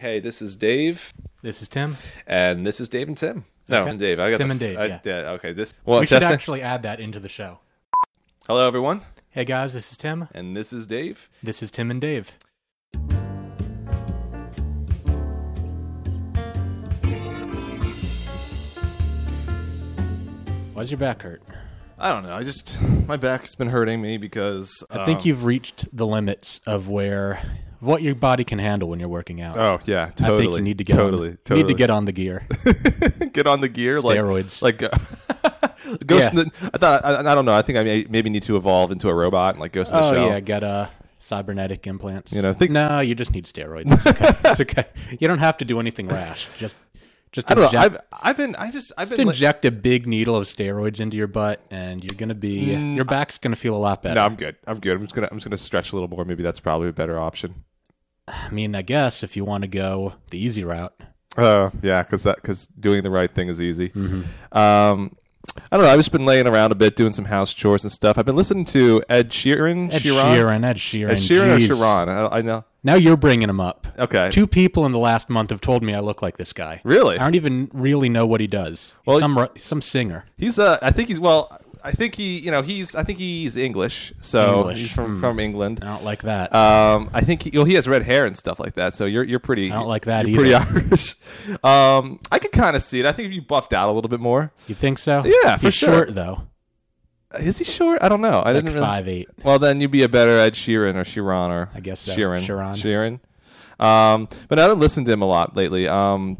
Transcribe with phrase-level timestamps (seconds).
[0.00, 1.12] Hey, this is Dave,
[1.42, 1.96] This is Tim.
[2.26, 3.44] and this is Dave and Tim.
[3.68, 3.90] No, Okay.
[3.90, 4.20] and Dave.
[4.20, 5.30] I got Tim the- and Dave, I- yeah.
[5.32, 5.52] Okay.
[5.52, 5.74] This.
[5.84, 6.32] Well, we should testing.
[6.34, 7.58] actually add that into the show.
[8.46, 10.28] Hello, everyone, Hey guys, this is Tim.
[10.32, 11.28] and this is Dave.
[11.42, 12.32] This is Tim and Dave.
[20.74, 21.42] Why's your back hurt?
[21.98, 22.34] I don't know.
[22.36, 26.60] I just my back's been hurting me because I think um, you've reached the limits
[26.66, 27.42] of where
[27.80, 29.56] what your body can handle when you're working out.
[29.56, 30.42] Oh yeah, I totally.
[30.46, 31.62] think you need to get totally, on, totally.
[31.62, 32.46] need to get on the gear.
[33.32, 34.62] get on the gear, like Steroids.
[34.62, 34.82] like.
[34.82, 34.90] Uh,
[36.06, 36.40] Ghost Yeah.
[36.42, 37.54] in the, I thought I, I don't know.
[37.54, 39.98] I think I may, maybe need to evolve into a robot and like Ghost in
[39.98, 40.08] the show.
[40.10, 40.28] oh Shell.
[40.28, 40.88] yeah, get uh,
[41.18, 42.32] cybernetic implants.
[42.32, 43.90] You know, things- no, you just need steroids.
[43.92, 44.28] It's okay.
[44.50, 44.84] it's okay.
[45.18, 46.48] You don't have to do anything rash.
[46.58, 46.74] Just
[47.30, 47.78] just I don't know.
[47.80, 50.46] inject, I've I've been I just I've just been like- inject a big needle of
[50.46, 54.16] steroids into your butt, and you're gonna be your back's gonna feel a lot better.
[54.16, 54.56] no, I'm good.
[54.66, 54.96] I'm good.
[54.96, 56.24] I'm just gonna I'm just gonna stretch a little more.
[56.24, 57.64] Maybe that's probably a better option.
[58.32, 60.94] I mean, I guess if you want to go the easy route,
[61.36, 63.90] Uh, yeah, because that because doing the right thing is easy.
[63.90, 64.56] Mm-hmm.
[64.56, 65.16] Um,
[65.72, 65.90] I don't know.
[65.90, 68.16] I've just been laying around a bit, doing some house chores and stuff.
[68.18, 69.92] I've been listening to Ed Sheeran.
[69.92, 71.58] Ed Sheeran, Sheeran, Ed Sheeran, Ed Sheeran or.
[71.58, 72.08] Sheeran?
[72.08, 72.64] I, I know.
[72.84, 73.86] Now you're bringing him up.
[73.98, 74.30] Okay.
[74.30, 76.80] Two people in the last month have told me I look like this guy.
[76.84, 77.18] Really?
[77.18, 78.92] I don't even really know what he does.
[79.04, 80.26] He's Well, some some singer.
[80.36, 81.60] He's uh, I think he's well.
[81.82, 82.94] I think he, you know, he's.
[82.94, 84.12] I think he's English.
[84.20, 85.20] So English, he's from hmm.
[85.20, 85.80] from England.
[85.82, 86.54] I don't like that.
[86.54, 88.94] Um, I think he, well, he has red hair and stuff like that.
[88.94, 89.70] So you're you're pretty.
[89.70, 90.54] I don't like that You're pretty.
[90.54, 91.14] Irish.
[91.64, 93.06] Um, I can kind of see it.
[93.06, 95.22] I think if you buffed out a little bit more, you think so?
[95.24, 95.92] Yeah, for He's sure.
[95.92, 96.42] short though,
[97.38, 98.02] is he short?
[98.02, 98.42] I don't know.
[98.44, 98.86] I didn't really.
[98.86, 99.28] five eight.
[99.42, 102.12] Well, then you'd be a better Ed Sheeran or Sheeran or I guess so.
[102.12, 102.46] Sheeran.
[102.46, 102.74] Sheeran.
[102.74, 103.84] Sheeran.
[103.84, 105.86] Um, but I don't listen to him a lot lately.
[105.86, 106.38] Um,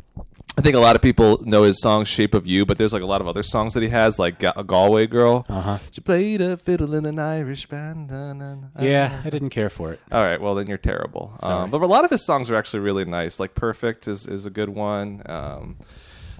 [0.59, 3.03] I think a lot of people know his song "Shape of You," but there's like
[3.03, 5.78] a lot of other songs that he has, like Ga- "Galway Girl." Uh-huh.
[5.92, 8.11] She played a fiddle in an Irish band.
[8.11, 8.67] na, na, na.
[8.81, 10.00] Yeah, I didn't care for it.
[10.11, 10.41] All right.
[10.41, 11.33] Well, then you're terrible.
[11.45, 13.39] Um, but a lot of his songs are actually really nice.
[13.39, 15.23] Like "Perfect" is is a good one.
[15.27, 15.77] Um,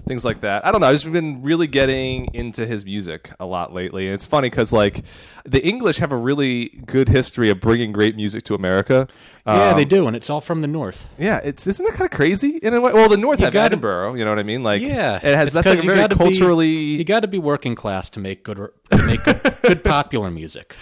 [0.05, 0.65] things like that.
[0.65, 0.87] I don't know.
[0.87, 4.07] I've just been really getting into his music a lot lately.
[4.07, 5.03] And it's funny because like
[5.45, 9.07] the English have a really good history of bringing great music to America.
[9.45, 11.07] Yeah, Um, they do, and it's all from the north.
[11.17, 12.93] Yeah, it's isn't that kind of crazy in a way?
[12.93, 14.15] Well, the North have gotta- Edinburgh.
[14.15, 14.63] You know what I mean?
[14.63, 16.69] Like Yeah, it has that's like a very gotta be- culturally.
[16.69, 20.75] you got to be working class to make good to make good, good popular music.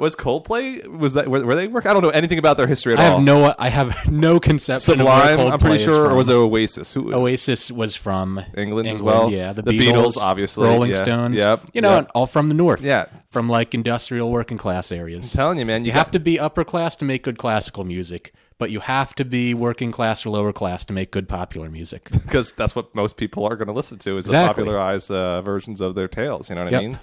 [0.00, 0.86] was Coldplay?
[0.86, 1.86] Was that were, were they work?
[1.86, 3.16] I don't know anything about their history at I all.
[3.16, 5.40] have no I have no conception Sublime.
[5.40, 6.94] I'm pretty sure, or was it Oasis?
[6.94, 7.14] Who?
[7.14, 9.30] Oasis was from England as well?
[9.30, 11.02] Yeah, the, The Beatles, Beatles, obviously, Rolling yeah.
[11.02, 11.36] Stones.
[11.36, 12.10] Yep, you know, yep.
[12.14, 12.82] all from the north.
[12.82, 13.06] Yeah.
[13.30, 15.24] from like industrial working class areas.
[15.24, 15.82] I'm telling you, man.
[15.84, 17.93] You, You have to be upper class to make good classical music,
[18.58, 22.10] but you have to be working class or lower class to make good popular music.
[22.10, 25.80] because that's what most people are going to listen to is the popularized uh, versions
[25.80, 26.48] of their tales.
[26.48, 26.80] You know what Yep.
[26.80, 26.98] I mean?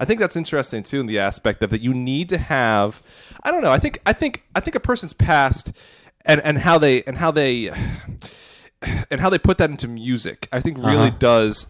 [0.00, 3.02] I think that's interesting too in the aspect of that you need to have.
[3.44, 3.70] I don't know.
[3.70, 5.72] I think I think I think a person's past
[6.24, 7.70] and and how they and how they
[9.10, 10.48] and how they put that into music.
[10.52, 11.16] I think really Uh-huh.
[11.18, 11.66] does.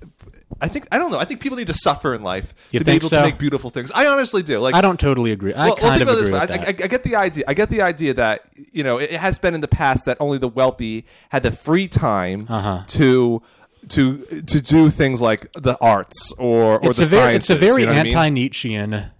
[0.60, 1.18] I think I don't know.
[1.18, 3.70] I think people need to suffer in life You to be able to make beautiful
[3.70, 3.90] things.
[3.92, 4.60] I honestly do.
[4.60, 5.52] Like I don't totally agree.
[5.52, 6.80] I well, well, kind think of about it this agree with I, that.
[6.82, 7.44] I, I get the idea.
[7.48, 8.42] I get the idea that
[8.72, 11.88] you know it, has been in the past that only the wealthy had the free
[11.88, 12.82] time Uh-huh.
[12.86, 13.42] to
[13.88, 17.50] to to do things like the arts or or it's the a very, sciences.
[17.50, 18.16] it's a very you know what I mean?
[18.16, 19.10] anti-Nietzschean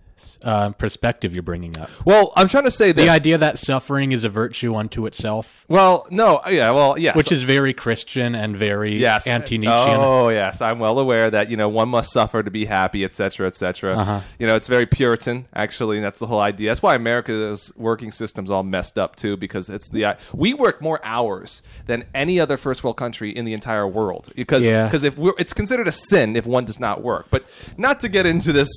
[0.45, 1.91] uh, perspective you're bringing up.
[2.05, 6.07] Well, I'm trying to say The idea that suffering is a virtue unto itself, well,
[6.11, 7.17] no, yeah, well, yes.
[7.17, 9.99] which is very Christian and very yes, anti-Nietzschean.
[9.99, 13.47] Oh, yes, I'm well aware that you know one must suffer to be happy, etc.,
[13.47, 13.97] etc.
[13.97, 14.21] Uh-huh.
[14.39, 15.97] You know, it's very Puritan, actually.
[15.97, 16.71] And that's the whole idea.
[16.71, 21.01] That's why America's working system's all messed up too, because it's the we work more
[21.05, 24.31] hours than any other first world country in the entire world.
[24.37, 24.85] Because Yeah.
[24.85, 27.27] because if we're, it's considered a sin if one does not work.
[27.31, 27.45] But
[27.77, 28.69] not to get into this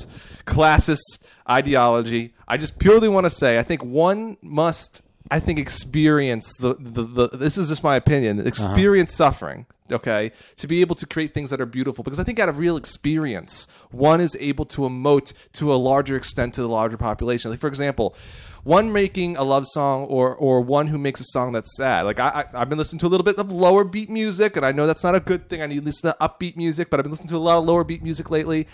[0.46, 1.20] classist
[1.50, 5.04] ideology, I just purely want to say I think one must.
[5.30, 8.48] I think experience the, the, the this is just my opinion uh-huh.
[8.48, 10.32] experience suffering okay?
[10.58, 12.04] To be able to create things that are beautiful.
[12.04, 16.16] Because i think out of real experience one is able to emote to a larger
[16.16, 17.52] extent to the larger population.
[17.52, 18.16] Like for example
[18.68, 22.20] one making a love song or or one who makes a song that's sad like
[22.20, 24.74] i, I i've been listening to a little bit of lower beat music and i
[24.74, 27.06] know that's not a good thing i need to listen to upbeat music but i've
[27.06, 28.68] been listening to a lot of lower beat music lately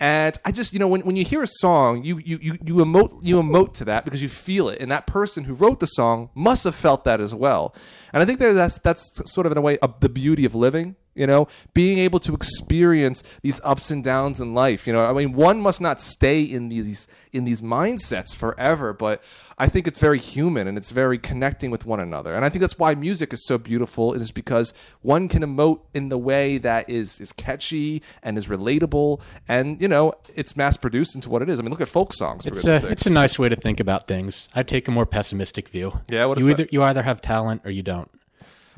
[0.00, 2.74] and I just, you know, when, when you hear a song, you, you you you
[2.76, 5.86] emote you emote to that because you feel it, and that person who wrote the
[5.86, 7.74] song must have felt that as well.
[8.12, 10.54] And I think that that's that's sort of in a way of the beauty of
[10.54, 10.94] living.
[11.18, 14.86] You know, being able to experience these ups and downs in life.
[14.86, 19.22] You know, I mean, one must not stay in these in these mindsets forever, but
[19.58, 22.34] I think it's very human and it's very connecting with one another.
[22.34, 24.14] And I think that's why music is so beautiful.
[24.14, 24.72] It is because
[25.02, 29.88] one can emote in the way that is is catchy and is relatable, and you
[29.88, 31.58] know, it's mass produced into what it is.
[31.58, 32.46] I mean, look at folk songs.
[32.46, 34.48] For It's a, it's a nice way to think about things.
[34.54, 36.00] I take a more pessimistic view.
[36.08, 36.60] Yeah, what is you that?
[36.60, 38.10] either you either have talent or you don't.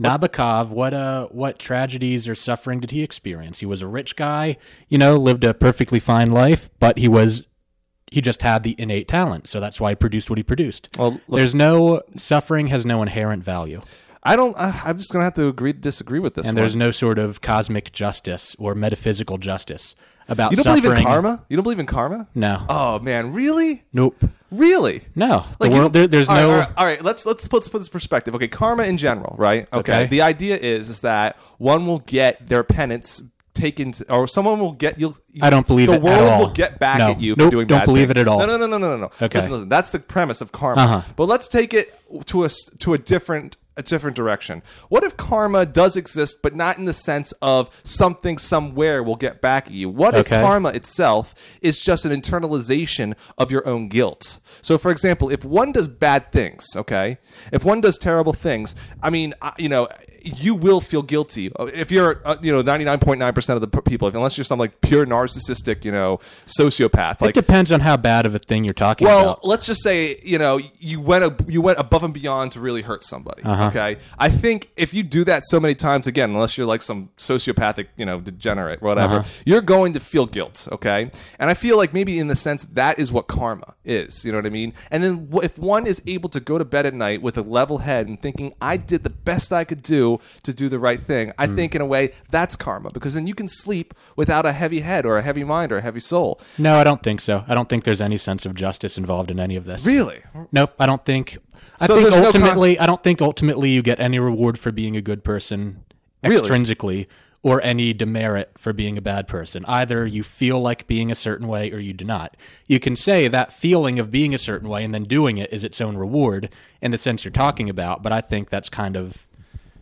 [0.00, 3.60] Nabokov, what uh, what tragedies or suffering did he experience?
[3.60, 4.56] He was a rich guy,
[4.88, 7.42] you know, lived a perfectly fine life, but he was
[8.10, 10.88] he just had the innate talent, so that's why he produced what he produced.
[10.98, 13.80] Well, look- There's no suffering has no inherent value,
[14.22, 14.54] I don't.
[14.56, 16.46] Uh, I'm just gonna have to agree to disagree with this.
[16.46, 16.62] and one.
[16.62, 19.94] there's no sort of cosmic justice or metaphysical justice
[20.30, 20.82] about You don't suffering.
[20.82, 21.44] believe in karma?
[21.48, 22.26] You don't believe in karma?
[22.34, 23.82] No, Oh man, really?
[23.92, 24.16] nope,
[24.50, 25.02] Really?
[25.14, 25.44] no.
[25.60, 26.50] Like the world, there, there's all right, no.
[26.50, 28.34] all right, all right, let's let's put, let's put this perspective.
[28.34, 29.68] Okay, karma in general, right?
[29.72, 29.92] Okay.
[29.92, 30.06] Okay.
[30.06, 33.22] The idea is is that one will get their penance
[33.52, 35.16] taken, to, or someone will get you'll.
[35.42, 37.10] I don't believe the it at world will get back No.
[37.12, 38.16] at you Nope, for doing don't bad believe things.
[38.18, 38.38] it at all.
[38.38, 39.10] No, no, no, no, no, no.
[39.22, 39.38] Okay.
[39.38, 39.68] Listen, listen.
[39.68, 40.80] That's the premise of karma.
[40.82, 41.12] Uh-huh.
[41.16, 41.96] But let's take it
[42.26, 42.48] to a
[42.80, 44.62] to a different a different direction.
[44.88, 49.40] What if karma does exist, but not in the sense of something somewhere will get
[49.40, 49.88] back at you?
[49.88, 54.40] What if karma itself is just an internalization of your own guilt?
[54.62, 57.18] So, for example, if one does bad things, okay,
[57.52, 59.88] if one does terrible things, I mean, I- you know,
[60.22, 63.70] you will feel guilty if you're, uh, you know, ninety nine point nine percent of
[63.70, 67.80] the people, if, unless you're some like pure narcissistic, you know, sociopath, it depends on
[67.80, 69.24] how bad of a thing you're talking about.
[69.24, 72.60] Well, let's just say you know you went a, you went above and beyond to
[72.60, 73.42] really hurt somebody.
[73.42, 73.66] Uh-huh.
[73.68, 77.10] Okay, I think if you do that so many times again, unless you're like some
[77.16, 79.28] sociopathic, you know, degenerate, whatever, Uh-huh.
[79.44, 80.68] you're going to feel guilt.
[80.72, 84.24] Okay, and I feel like maybe in the sense that is what karma is.
[84.24, 84.72] You know what I mean?
[84.90, 87.78] And then if one is able to go to bed at night with a level
[87.78, 90.09] head and thinking I did the best I could do
[90.42, 91.32] to do the right thing.
[91.38, 91.56] I hmm.
[91.56, 95.06] think in a way that's karma because then you can sleep without a heavy head
[95.06, 96.40] or a heavy mind or a heavy soul.
[96.58, 97.44] No, I don't think so.
[97.46, 99.84] I don't think there's any sense of justice involved in any of this.
[99.84, 100.22] Really?
[100.52, 101.38] Nope, I don't think.
[101.80, 104.58] I So think there's no con- ultimately, I don't think ultimately you get any reward
[104.58, 105.84] for being a good person
[106.22, 106.48] Really?
[106.48, 107.06] extrinsically,
[107.42, 109.64] or any demerit for being a bad person.
[109.66, 112.36] Either you feel like being a certain way, or you do not.
[112.66, 115.64] You can say that feeling of being a certain way and then doing it is
[115.64, 116.50] its own reward
[116.82, 118.02] in the sense you're talking about.
[118.02, 119.26] But I think that's kind of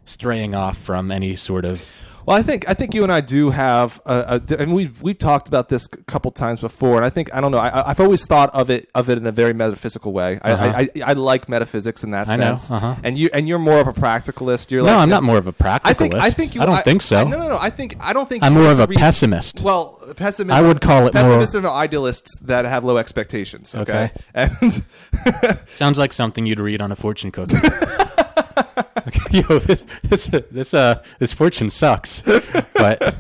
[0.09, 1.85] straying off from any sort of
[2.27, 5.17] Well, I think I think you and I do have, a, a, and we've we've
[5.19, 7.59] talked about this a couple times before, and I think I don't know.
[7.59, 10.39] I, I've always thought of it of it in a very metaphysical way.
[10.43, 10.65] I, Uh-huh.
[10.67, 12.97] I, I, I like metaphysics in that I sense, uh-huh.
[13.03, 14.71] and you and you're more of a practicalist.
[14.71, 14.89] You're no.
[14.93, 15.87] like I'm not more of a practicalist.
[15.91, 16.61] I think I think you.
[16.61, 17.17] I don't think so.
[17.17, 17.59] I, no, no, no.
[17.59, 19.61] I think I don't think I'm more of a read- pessimist.
[19.63, 20.51] Well, pessimism.
[20.51, 23.75] I would call it more- pessimism are idealists that have low expectations.
[23.75, 24.53] Okay, and
[25.67, 27.57] Sounds like something you'd read on a fortune cookie.
[28.79, 32.23] okay, yo, this this this uh this fortune sucks.
[32.75, 33.17] But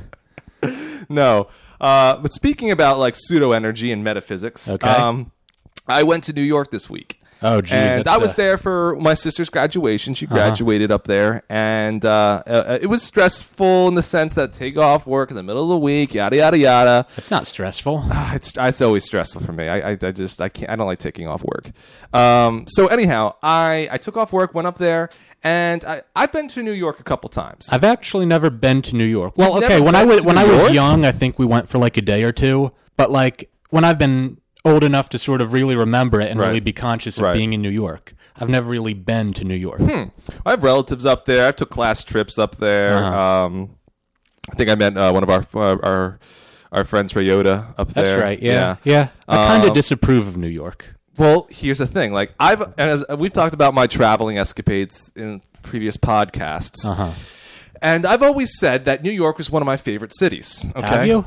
[1.08, 1.48] no.
[1.80, 4.88] Uh, but speaking about like pseudo energy and metaphysics, Okay.
[4.88, 5.32] um,
[5.86, 7.20] I went to New York this week.
[7.40, 10.12] Oh, geez, and I was uh, there for my sister's graduation.
[10.14, 14.76] She graduated up there, and uh, uh, it was stressful in the sense that take
[14.76, 17.06] off work in the middle of the week, yada yada yada.
[17.16, 18.02] it's not stressful.
[18.10, 19.68] Ah, It's it's always stressful for me.
[19.68, 21.70] I, I, I just I can't I don't like taking off work.
[22.12, 25.08] Um, so anyhow, I I took off work, went up there,
[25.44, 27.68] and I I've been to New York a couple times.
[27.72, 29.34] I've actually never been to New York.
[29.36, 30.72] Well, You've okay, when I was when New I was York?
[30.72, 32.72] young, I think we went for like a day or two.
[32.96, 36.48] But like when I've been old enough to sort of really remember it and Right.
[36.48, 37.34] really be conscious of Right.
[37.34, 39.80] being in New York, I've never really been to New York.
[40.44, 41.46] I have relatives up there.
[41.48, 42.96] I took class trips up there.
[43.04, 43.44] Uh-huh.
[43.46, 43.70] Um,
[44.50, 46.18] I think I met uh, one of our uh, our
[46.72, 48.16] our friends Rayota up there.
[48.16, 48.42] That's right.
[48.42, 49.08] Yeah, yeah.
[49.28, 50.84] I kind Um, of disapprove of New York.
[51.18, 52.12] Well, here's the thing.
[52.12, 57.10] Like I've and as we've talked about my traveling escapades in previous podcasts, Uh-huh.
[57.82, 60.64] and I've always said that New York was one of my favorite cities.
[60.76, 61.26] Okay, Have you?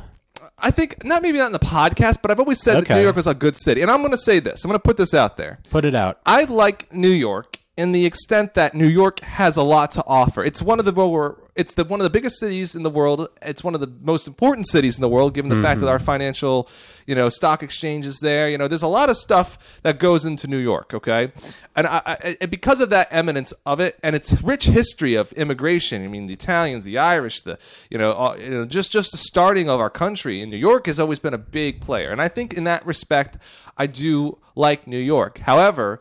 [0.64, 3.16] I think not maybe not in the podcast, but I've always said that New York
[3.16, 4.64] was a good city, and I'm going to say this.
[4.64, 5.60] I'm going to put this out there.
[5.72, 6.20] Put it out.
[6.26, 10.44] I like New York in the extent that New York has a lot to offer.
[10.44, 13.28] It's one of the more it's the one of the biggest cities in the world.
[13.42, 15.94] It's one of the most important cities in the world, given the fact that mm-hmm.
[15.94, 16.70] our financial,
[17.08, 18.50] you know, stock exchange is there.
[18.50, 20.94] You know, there's a lot of stuff that goes into New York.
[20.94, 21.32] Okay,
[21.76, 25.34] and I, I, and because of that eminence of it and its rich history of
[25.34, 26.06] immigration.
[26.06, 27.58] I mean, the Italians, the Irish, the
[27.90, 30.86] you know, all, you know, just just the starting of our country in New York
[30.86, 33.40] has always been a big player, and I think in that respect,
[33.76, 35.40] I do like New York.
[35.40, 36.00] However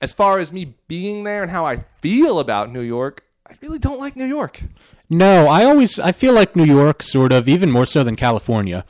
[0.00, 3.78] as far as me being there and how I feel about New York, I really
[3.78, 4.62] don't like New York.
[5.10, 8.84] No, I always I feel like New York sort of even more so than California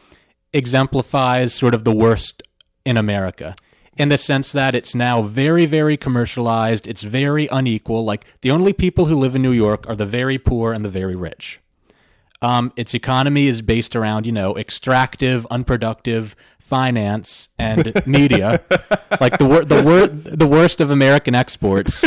[0.53, 2.43] exemplifies sort of the worst
[2.85, 3.55] in America
[3.97, 8.05] in the sense that it's now very very commercialized, it's very unequal.
[8.05, 10.91] Like the only people who live in New York are the very poor and the
[10.91, 11.61] very rich.
[12.41, 16.37] Um, its economy is based around, you know, extractive, unproductive
[16.68, 18.60] finance and media,
[19.20, 22.04] like the wor- the wor- the worst of American exports,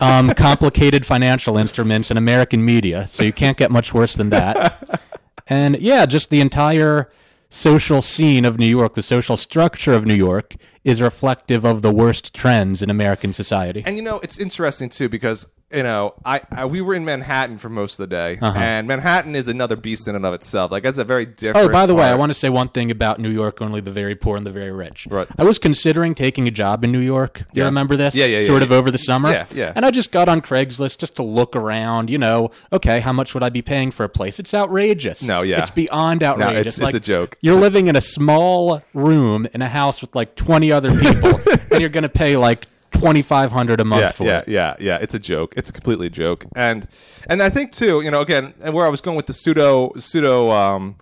[0.00, 3.08] um, complicated financial instruments and American media.
[3.08, 5.00] So you can't get much worse than that.
[5.46, 7.10] And yeah, just the entire
[7.50, 10.54] social scene of New York, the social structure of New York,
[10.84, 13.82] is reflective of the worst trends in American society.
[13.84, 17.58] And you know, it's interesting too because you know, I, I we were in Manhattan
[17.58, 18.58] for most of the day, Uh-huh.
[18.58, 20.70] and Manhattan is another beast in and of itself.
[20.70, 21.68] Like that's a very different.
[21.68, 23.90] Oh, by the way, I want to say one thing about New York: only the
[23.92, 25.06] very poor and the very rich.
[25.10, 25.28] Right.
[25.38, 27.40] I was considering taking a job in New York.
[27.52, 27.64] You Yeah.
[27.66, 28.14] remember this?
[28.14, 29.30] Yeah, yeah, yeah, Sort of over the summer.
[29.30, 29.72] Yeah, yeah.
[29.76, 32.10] And I just got on Craigslist just to look around.
[32.10, 34.38] You know, okay, how much would I be paying for a place?
[34.40, 35.22] It's outrageous.
[35.22, 35.60] No, yeah.
[35.60, 36.78] it's beyond outrageous.
[36.78, 37.36] it's- it's a joke.
[37.40, 41.38] You're living in a small room in a house with like 20 other people,
[41.70, 44.48] and you're going to pay like 2,500 a month yeah, for yeah, it.
[44.48, 44.98] yeah, yeah.
[45.00, 45.54] It's a joke.
[45.56, 46.44] It's a completely joke.
[46.56, 46.86] And
[47.28, 49.92] and I think too, you know, again, and where I was going with the pseudo
[49.96, 50.96] pseudo, um,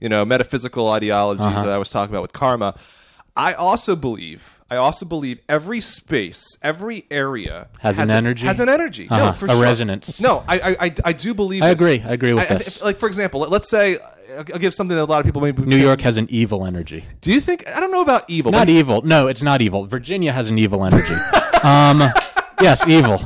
[0.00, 1.62] you know, metaphysical ideologies Uh-huh.
[1.64, 2.74] that I was talking about with karma.
[3.36, 4.60] I also believe.
[4.70, 8.46] I also believe every space, every area Has an a- energy?
[8.46, 9.06] Has an energy.
[9.10, 9.32] No, Uh-huh.
[9.32, 9.62] for A sure.
[9.62, 10.20] resonance.
[10.20, 11.62] No, I, I, I, I do believe.
[11.62, 12.00] I agree.
[12.06, 12.80] I agree with I- this.
[12.82, 13.98] like for example, let- let's say
[14.36, 15.62] I'll give something that a lot of people maybe.
[15.62, 17.04] New York has an evil energy.
[17.20, 17.66] Do you think?
[17.68, 18.52] I don't know about evil.
[18.52, 19.02] Not evil.
[19.02, 19.86] No, it's not evil.
[19.86, 21.14] Virginia has an evil energy.
[21.62, 22.02] um,
[22.60, 23.20] yes, evil.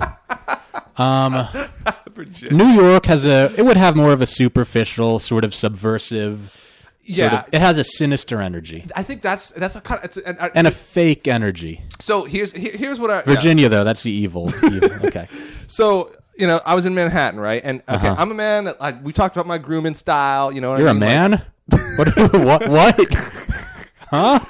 [0.97, 1.49] Um,
[2.11, 2.55] Virginia.
[2.57, 3.53] New York has a.
[3.57, 6.51] It would have more of a superficial, sort of subversive.
[6.51, 10.05] sort yeah, of- it has a sinister energy I think that's that's a kind of.
[10.07, 11.83] It's and, and a fake energy.
[12.01, 13.17] so here's here, here's what I.
[13.19, 13.23] yeah.
[13.23, 14.51] Virginia, though, that's the evil.
[14.65, 15.07] evil.
[15.07, 15.27] Okay.
[15.71, 17.61] So you know, I was in Manhattan, right?
[17.65, 18.15] And okay, Uh-huh.
[18.19, 18.65] I'm a man.
[18.65, 20.53] that- I, we talked about my grooming style.
[20.53, 21.31] You know, what You're I a mean?
[21.31, 21.43] Like, man.
[21.97, 22.33] what?
[22.33, 22.69] What?
[22.69, 23.01] What?
[24.11, 24.41] Huh?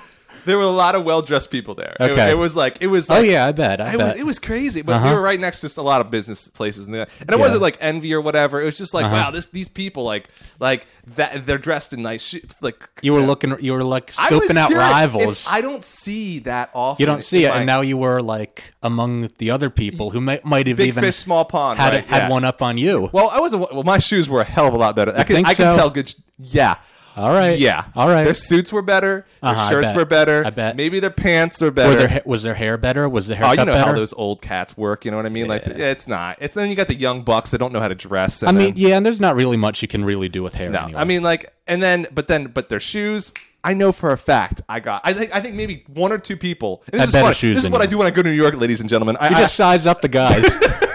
[0.48, 1.94] There were a lot of well dressed people there.
[2.00, 2.30] It- Okay.
[2.30, 3.08] It, was like it was.
[3.08, 3.80] Like, Oh Like, yeah, I bet.
[3.80, 4.16] I It was, bet.
[4.16, 5.08] it was crazy, but Uh-huh.
[5.08, 7.60] we were right next to just a lot of business places, and, and it wasn't
[7.62, 8.60] like envy or whatever.
[8.60, 9.14] It was just like, Uh-huh.
[9.26, 10.28] wow, this these people like
[10.58, 10.86] like
[11.16, 12.44] that they're dressed in nice shoes.
[12.60, 13.56] Like you were looking.
[13.60, 14.90] You were like I was scoping out curious.
[14.90, 15.22] rivals.
[15.22, 17.02] It's- I don't see that often.
[17.02, 20.10] you don't see in it, my and now you were like among the other people
[20.10, 21.78] who might might have big even fish, small pond.
[21.78, 22.06] had right?
[22.06, 22.28] had Yeah.
[22.30, 23.10] one up on you.
[23.12, 23.72] Well, I wasn't.
[23.72, 25.12] Well, my shoes were a hell of a lot better.
[25.14, 25.76] I can, think I can so?
[25.76, 26.14] tell good.
[26.38, 26.76] Yeah.
[27.18, 27.58] All right.
[27.58, 27.84] Yeah.
[27.94, 28.24] All right.
[28.24, 29.26] Their suits were better.
[29.42, 30.44] Their Uh-huh, shirts were better.
[30.46, 30.76] I bet.
[30.76, 32.06] Maybe their pants are better.
[32.06, 33.08] their, was their hair better?
[33.08, 33.46] Was the hair?
[33.46, 33.84] oh, you know better?
[33.90, 35.04] how those old cats work.
[35.04, 35.48] You know what I mean?
[35.48, 35.76] Like, Yeah.
[35.76, 36.38] yeah, it's not.
[36.40, 38.42] It's then you got the young bucks that don't know how to dress.
[38.42, 40.70] I mean, then, yeah, and there's not really much you can really do with hair.
[40.70, 40.84] no.
[40.84, 41.00] anyway.
[41.00, 43.32] I mean, like, and then, but then, but their shoes.
[43.64, 45.00] I know for a fact I got.
[45.04, 45.34] I think.
[45.34, 46.84] I think maybe one or two people.
[46.92, 47.34] This Had is funny.
[47.34, 49.16] shoes This is what I do when I go to New York, ladies and gentlemen.
[49.20, 50.44] I, you I- just size up the guys.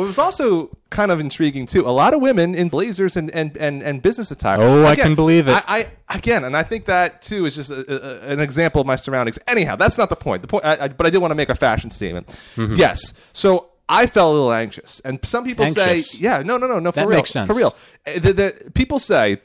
[0.00, 3.54] What was also kind of intriguing too, a lot of women in blazers and and
[3.58, 4.56] and, and business attire.
[4.58, 5.52] Oh, I can believe it.
[5.68, 7.84] I, I again, and I think that too is just a,
[8.28, 9.38] a, an example of my surroundings.
[9.46, 10.40] Anyhow, that's not the point.
[10.40, 12.28] The point, I, but I did want to make a fashion statement.
[12.56, 12.76] Mm-hmm.
[12.76, 13.66] Yes, so.
[13.92, 16.10] I felt a little anxious, and some people Anxious.
[16.12, 17.48] say, "Yeah, no, no, no, no, for That real, makes sense.
[17.48, 17.74] for real."
[18.06, 19.42] Uh, The, the, people say,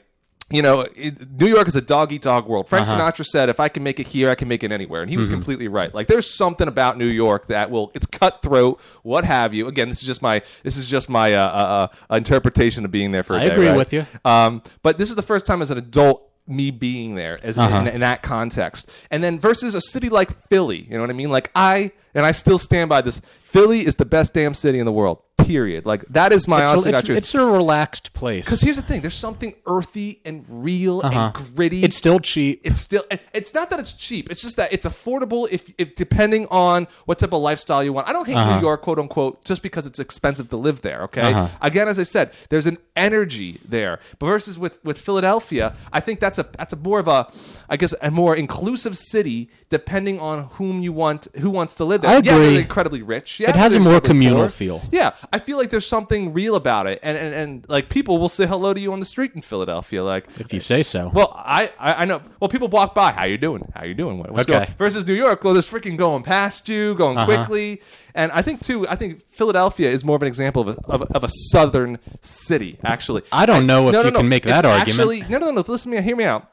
[0.50, 2.68] you know, it, New York is a dog eat dog world.
[2.68, 3.00] Frank Uh-huh.
[3.10, 5.14] Sinatra said, "If I can make it here, I can make it anywhere," and he
[5.16, 5.20] Mm-hmm.
[5.20, 5.92] was completely right.
[5.94, 9.66] Like, there's something about New York that will it's cutthroat, what have you.
[9.66, 13.10] Again, this is just my this is just my uh, uh, uh, interpretation of being
[13.12, 13.50] there for a I day.
[13.50, 13.76] I agree right?
[13.76, 14.06] with you.
[14.24, 17.78] Um, but this is the first time as an adult me being there as Uh-huh.
[17.80, 20.86] in, in that context, and then versus a city like Philly.
[20.88, 21.30] You know what I mean?
[21.30, 23.20] Like I and I still stand by this.
[23.42, 25.18] Philly is the best damn city in the world.
[25.38, 25.86] Period.
[25.86, 27.18] Like that is my it's, honest to God it's, truth.
[27.18, 28.44] it's a relaxed place.
[28.44, 31.30] Because here's the thing: there's something earthy and real Uh-huh.
[31.36, 31.84] and gritty.
[31.84, 32.62] It's still cheap.
[32.64, 33.04] It's still.
[33.32, 34.28] It's not that it's cheap.
[34.28, 35.46] It's just that it's affordable.
[35.48, 38.08] If, if depending on what type of lifestyle you want.
[38.08, 38.56] I don't hate Uh-huh.
[38.56, 41.02] New York, quote unquote, just because it's expensive to live there.
[41.02, 41.20] Okay.
[41.32, 41.48] Uh-huh.
[41.60, 44.00] Again, as I said, there's an energy there.
[44.18, 47.30] But versus with with Philadelphia, I think that's a that's a more of a,
[47.68, 49.48] I guess, a more inclusive city.
[49.68, 52.10] Depending on whom you want, who wants to live there.
[52.12, 52.50] I Yeah, agree.
[52.54, 53.40] they're incredibly rich.
[53.40, 54.48] Yeah, It has a more communal poor.
[54.48, 54.80] feel.
[54.92, 58.28] Yeah, I feel like there's something real about it, and, and and like people will
[58.28, 60.26] say hello to you on the street in Philadelphia, like.
[60.38, 61.10] if you say so.
[61.12, 62.20] Well, I, I I know.
[62.40, 63.12] Well, people walk by.
[63.12, 63.70] How you doing?
[63.74, 64.18] How you doing?
[64.18, 64.64] What- What's Okay.
[64.66, 64.76] going?
[64.78, 67.26] Versus New York, well, there's freaking going past you, going Uh-huh.
[67.26, 67.80] quickly,
[68.14, 68.86] and I think too.
[68.88, 72.78] I think Philadelphia is more of an example of a, of, of a southern city.
[72.84, 74.18] Actually, I don't know if no, you no, no.
[74.20, 74.88] can make that argument.
[74.88, 75.64] Actually, no, no, no.
[75.66, 76.02] Listen to me.
[76.02, 76.50] Hear me out.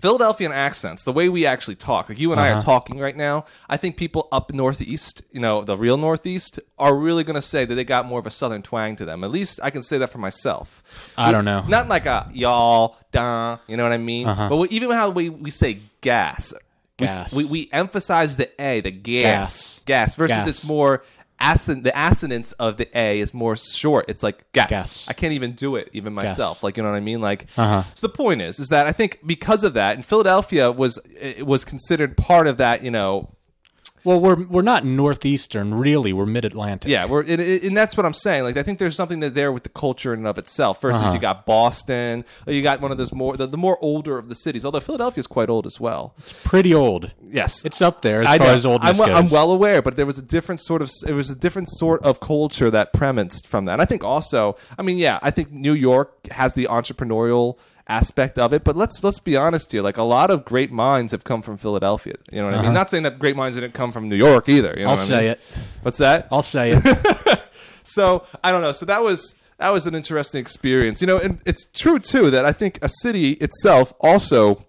[0.00, 2.58] Philadelphian accents, the way we actually talk, like you and I Uh-huh.
[2.58, 6.94] are talking right now, I think people up northeast, you know, the real northeast, are
[6.96, 9.24] really going to say that they got more of a southern twang to them.
[9.24, 10.82] At least I can say that for myself.
[11.16, 11.62] I don't know.
[11.66, 14.28] Not like a y'all, duh, you know what I mean?
[14.28, 14.48] Uh-huh.
[14.50, 16.52] But we, even how we, we say gas,
[16.98, 17.34] we Gas.
[17.34, 20.48] We, we, emphasize the A, the gas, gas, versus Gas.
[20.48, 21.02] it's more.
[21.38, 24.06] The assonance of the A is more short.
[24.08, 24.70] It's like gas.
[24.70, 25.04] Gas.
[25.08, 26.62] I can't even do it, even myself.
[26.62, 27.20] Like you know what I mean?
[27.20, 27.82] Like Uh-huh.
[27.94, 28.06] so.
[28.06, 31.64] The point is, is that I think because of that, and Philadelphia was it was
[31.64, 32.82] considered part of that.
[32.82, 33.30] You know,
[34.06, 36.12] well, we're we're not northeastern, really.
[36.12, 36.90] We're mid Atlantic.
[36.90, 37.04] yeah.
[37.06, 38.44] We're and, and that's what I'm saying.
[38.44, 40.80] Like I think there's something that there with the culture in and of itself.
[40.80, 41.12] Versus Uh-huh.
[41.14, 44.34] you got Boston, you got one of those more the, the more older of the
[44.34, 44.64] cities.
[44.64, 46.14] Although Philadelphia is quite old as well.
[46.18, 47.10] It's pretty old.
[47.28, 48.54] Yes, It's up there as I far know.
[48.54, 49.16] as oldness I'm, well, goes.
[49.18, 52.02] I'm well aware, but there was a different sort of it was a different sort
[52.04, 53.72] of culture that premised from that.
[53.74, 57.58] And I think also, I mean, yeah, I think New York has the entrepreneurial
[57.88, 59.82] aspect of it, but let's let's be honest here.
[59.82, 62.14] Like a lot of great minds have come from Philadelphia.
[62.32, 62.72] You know what I mean?
[62.72, 64.74] Not saying that great minds didn't come from New York either.
[64.76, 65.02] You know Uh-huh.
[65.02, 65.30] I'll what I say mean?
[65.32, 65.40] it.
[65.82, 66.28] What's that?
[66.32, 67.40] I'll say it.
[67.84, 68.72] so I don't know.
[68.72, 71.00] So that was that was an interesting experience.
[71.00, 74.64] You know, and it's true too that I think a city itself also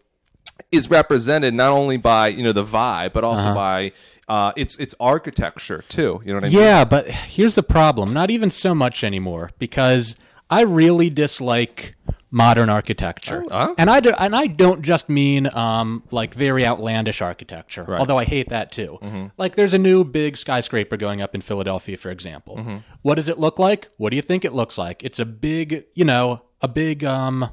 [0.72, 3.94] is represented not only by you know the vibe, but also by
[4.28, 6.22] uh, its its architecture too.
[6.24, 6.58] You know what I mean?
[6.60, 8.14] Yeah, but here's the problem.
[8.14, 10.16] Not even so much anymore because
[10.50, 11.96] I really dislike
[12.30, 13.44] modern architecture.
[13.50, 13.74] huh?
[13.78, 18.26] And I do, and I don't just mean um, like very outlandish architecture, although I
[18.26, 19.00] hate that too.
[19.38, 22.82] Like there's a new big skyscraper going up in Philadelphia, for example.
[23.02, 23.90] What does it look like?
[23.98, 25.04] What do you think it looks like?
[25.04, 27.50] It's a big, you know, a big um,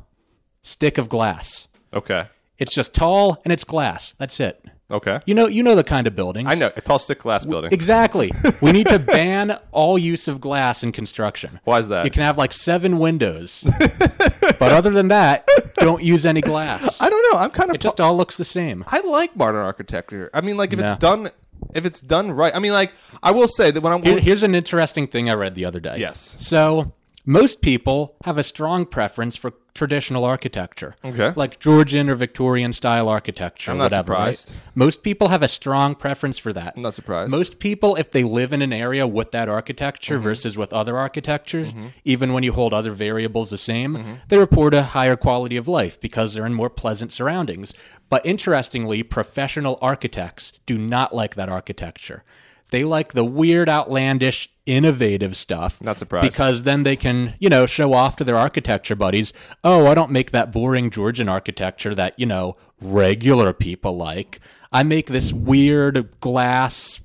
[0.62, 1.68] stick of glass.
[1.92, 2.26] Okay.
[2.58, 4.14] It's just tall and it's glass.
[4.18, 4.64] That's it.
[4.92, 5.20] Okay.
[5.26, 6.48] You know, you know the kind of buildings.
[6.48, 7.72] I know a tall stick glass building.
[7.72, 8.30] Exactly.
[8.62, 11.58] we need to ban all use of glass in construction.
[11.64, 12.04] Why is that?
[12.04, 13.64] You can have like seven windows,
[14.58, 17.00] but other than that, don't use any glass.
[17.00, 17.38] I don't know.
[17.38, 18.84] I'm kind of It just all looks the same.
[18.86, 20.30] I like modern architecture.
[20.34, 20.86] I mean, like if No.
[20.86, 21.30] it's done,
[21.74, 22.54] if it's done right.
[22.54, 25.34] I mean, like I will say that when I'm Here- here's an interesting thing I
[25.34, 25.96] read the other day.
[25.98, 26.36] Yes.
[26.40, 26.92] So
[27.26, 30.94] most people have a strong preference for traditional architecture.
[31.04, 31.32] Okay.
[31.34, 33.72] Like Georgian or Victorian style architecture.
[33.72, 34.36] I'm not whatever, right?
[34.36, 34.54] surprised.
[34.76, 36.74] Most people have a strong preference for that.
[36.76, 37.32] I'm not surprised.
[37.32, 39.54] Most people, if they live in an area with that Mm-hmm.
[39.54, 41.72] architecture versus with other architectures,
[42.04, 44.12] even when you hold other variables the same, Mm-hmm.
[44.28, 47.74] they report a higher quality of life because they're in more pleasant surroundings.
[48.10, 52.22] But interestingly, professional architects do not like that architecture.
[52.70, 55.80] They like the weird, outlandish, innovative stuff.
[55.82, 56.30] Not surprised.
[56.30, 60.10] Because then they can, you know, show off to their architecture buddies, oh, I don't
[60.10, 64.40] make that boring Georgian architecture that, you know, regular people like.
[64.72, 67.00] I make this weird glass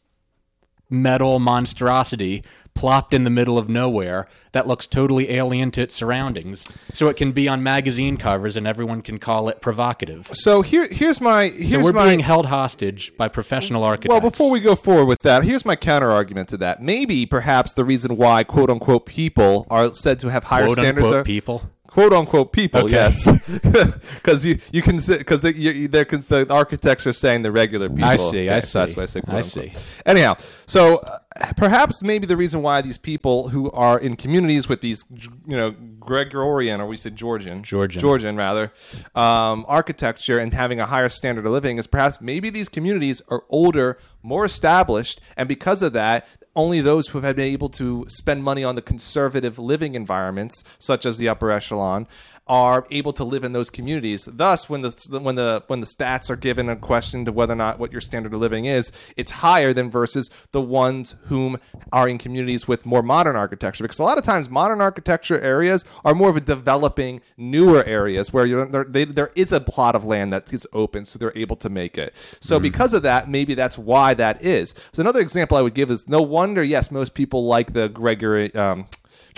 [0.89, 6.66] metal monstrosity plopped in the middle of nowhere that looks totally alien to its surroundings.
[6.94, 10.30] So it can be on magazine covers and everyone can call it provocative.
[10.34, 14.12] so here, here's my here's So we're my being held hostage by professional architects.
[14.12, 16.82] Well, before we go forward with that, here's my counter argument to that.
[16.82, 21.06] Maybe, perhaps, the reason why "quote unquote" people are said to have higher quote standards
[21.06, 21.70] unquote are people.
[22.00, 22.81] Quote unquote people.
[22.81, 22.92] Okay.
[22.92, 23.29] Yes,
[24.16, 28.05] because you you can because the, you, the architects are saying the regular people.
[28.05, 29.77] I see, I Okay, so That's see, why I say quote I unquote.
[29.77, 30.01] see.
[30.05, 30.35] Anyhow,
[30.66, 31.20] so uh,
[31.57, 35.03] perhaps maybe the reason why these people who are in communities with these
[35.46, 38.00] you know Gregorian or we said Georgian Georgian.
[38.00, 38.72] Georgian rather
[39.16, 43.44] um, architecture and having a higher standard of living is perhaps maybe these communities are
[43.50, 46.27] older, more established, and because of that,
[46.59, 51.05] only those who have been able to spend money on the conservative living environments, such
[51.05, 52.05] as the upper echelon,
[52.50, 54.27] are able to live in those communities.
[54.29, 57.55] Thus, when the when the when the stats are given a question to whether or
[57.55, 61.59] not what your standard of living is, it's higher than versus the ones whom
[61.94, 63.83] are in communities with more modern architecture.
[63.83, 68.33] Because a lot of times, modern architecture areas are more of a developing, newer areas
[68.33, 71.55] where there, they, there is a plot of land that is open, so they're able
[71.57, 72.16] to make it.
[72.40, 74.74] So because of that, maybe that's why that is.
[74.92, 78.53] So another example I would give is no wonder, yes, most people like the Gregory.
[78.55, 78.88] Um,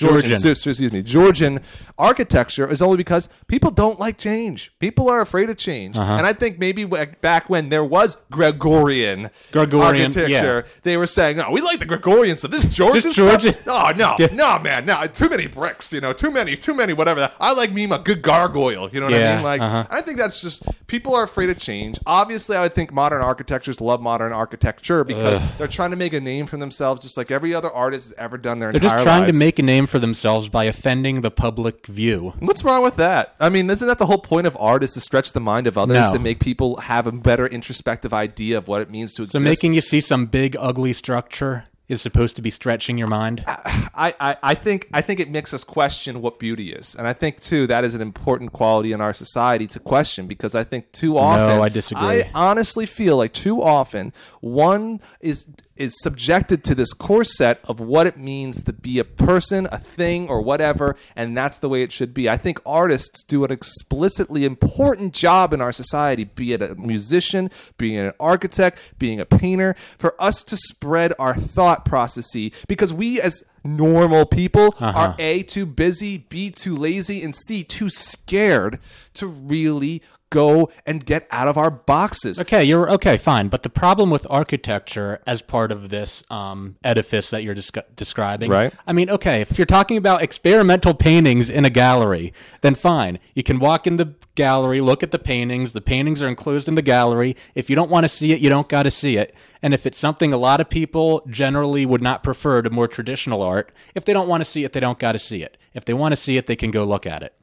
[0.02, 0.52] Georgian, Georgian.
[0.52, 1.60] excuse me, Georgian
[1.98, 4.72] architecture is only because people don't like change.
[4.80, 6.14] People are afraid of change, Uh-huh.
[6.14, 11.52] and I think maybe back when there was Gregorian, Gregorian, architecture, they were saying, "No,
[11.52, 12.52] we like the Gregorian stuff.
[12.52, 14.28] This Georgian This stuff, oh no, Yeah.
[14.34, 15.92] no, man, no, too many bricks.
[15.94, 17.32] You know, too many, too many, whatever.
[17.40, 18.90] I like me a good gargoyle.
[18.92, 19.44] You know what I mean?
[19.44, 19.86] Like, uh-huh.
[19.90, 22.00] I think that's just people are afraid of change.
[22.06, 26.20] Obviously, I would think modern architectures love modern architecture because they're trying to make a
[26.22, 28.90] name for themselves, just like every other artist has ever done their entire thing.
[28.90, 29.38] They're just trying lives.
[29.38, 32.34] to make a name for themselves by offending the public view.
[32.40, 33.36] What's wrong with that?
[33.40, 35.78] I mean, isn't that the whole point of art is to stretch the mind of
[35.78, 36.14] others No.
[36.16, 39.34] and make people have a better introspective idea of what it means to exist.
[39.34, 39.62] So exist?
[39.64, 43.44] making you see some big ugly structure is supposed to be stretching your mind.
[43.46, 47.12] I, I, I think I think it makes us question what beauty is, and I
[47.12, 50.90] think too that is an important quality in our society to question because I think
[50.94, 52.02] too often I disagree.
[52.24, 55.46] I honestly feel like too often one is
[55.82, 60.30] is subjected to this corset of what it means to be a person, a thing,
[60.30, 62.30] or whatever, and that's the way it should be.
[62.30, 67.50] I think artists do an explicitly important job in our society, be it a musician,
[67.78, 73.20] being an architect, being a painter, for us to spread our thought processes because we
[73.20, 78.80] as normal people are a too busy, b too lazy, and c too scared
[79.14, 82.40] to really go and get out of our boxes.
[82.40, 83.50] Okay, you're okay, fine.
[83.50, 88.50] But the problem with architecture as part of this um, edifice that you're descri- describing,
[88.50, 88.74] Right.
[88.88, 93.20] I mean, okay, if you're talking about experimental paintings in a gallery, then fine.
[93.36, 95.74] You can walk in the gallery, look at the paintings.
[95.74, 97.36] The paintings are enclosed in the gallery.
[97.54, 99.36] If you don't want to see it, you don't got to see it.
[99.62, 103.42] And if it's something a lot of people generally would not prefer to more traditional
[103.42, 105.58] art, if they don't want to see it, they don't got to see it.
[105.74, 107.34] If they want to see it, they can go look at it.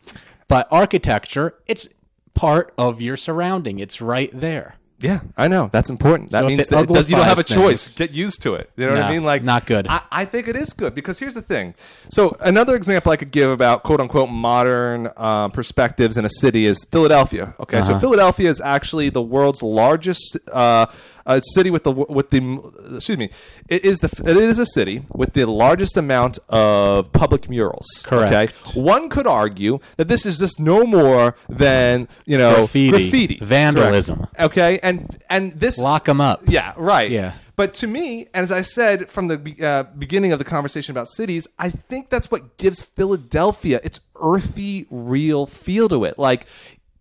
[0.49, 1.89] But architecture, it's
[2.35, 3.79] part of your surrounding.
[3.79, 4.77] It's right there.
[5.01, 5.69] Yeah, I know.
[5.73, 6.33] That's important.
[6.33, 7.87] That So means that does, you don't have a choice.
[7.87, 8.69] things- Get used to it.
[8.77, 9.23] You know what I mean?
[9.23, 9.87] Like not good.
[9.89, 11.75] I, I think it is good because here's the thing.
[12.11, 16.67] So another example I could give about quote unquote modern um, perspectives in a city
[16.67, 17.55] is Philadelphia.
[17.61, 18.01] Okay, so Uh-huh.
[18.01, 20.87] Philadelphia is actually the world's largest uh,
[21.27, 22.41] uh, city with the with the
[22.97, 23.31] excuse me.
[23.69, 27.87] It is the it is a city with the largest amount of public murals.
[28.07, 28.33] Correct.
[28.33, 33.39] Okay, one could argue that this is just no more than you know Graffiti, graffiti,
[33.43, 34.17] vandalism.
[34.17, 34.41] Correct.
[34.41, 36.43] Okay, and and and this Lock them up.
[36.47, 37.11] yeah, right.
[37.11, 37.33] Yeah.
[37.57, 41.49] But to me, as I said from the uh, beginning of the conversation about cities,
[41.59, 46.19] I think that's what gives Philadelphia its earthy, real feel to it.
[46.19, 46.47] Like,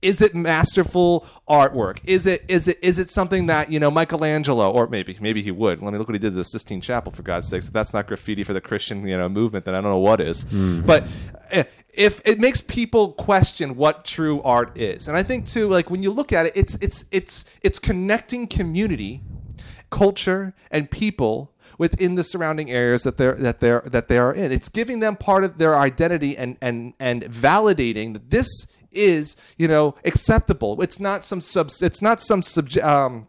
[0.07, 1.99] is it masterful artwork?
[2.05, 5.51] Is it is it is it something that you know Michelangelo or maybe maybe he
[5.51, 5.81] would?
[5.81, 7.67] Let me look what he did to the Sistine Chapel for God's sakes.
[7.67, 10.21] If that's not graffiti for the Christian you know movement, then I don't know what
[10.21, 10.45] is.
[10.45, 11.07] But
[11.49, 15.89] eh, if it makes people question what true art is, and I think too, like
[15.89, 19.21] when you look at it, it's it's it's it's connecting community
[19.89, 24.53] culture and people within the surrounding areas that they're that they're that they are in.
[24.53, 29.67] It's giving them part of their identity and and and validating that this is you
[29.67, 30.81] know acceptable.
[30.81, 31.69] It's not some sub.
[31.81, 32.85] It's not some subject.
[32.85, 33.27] Um,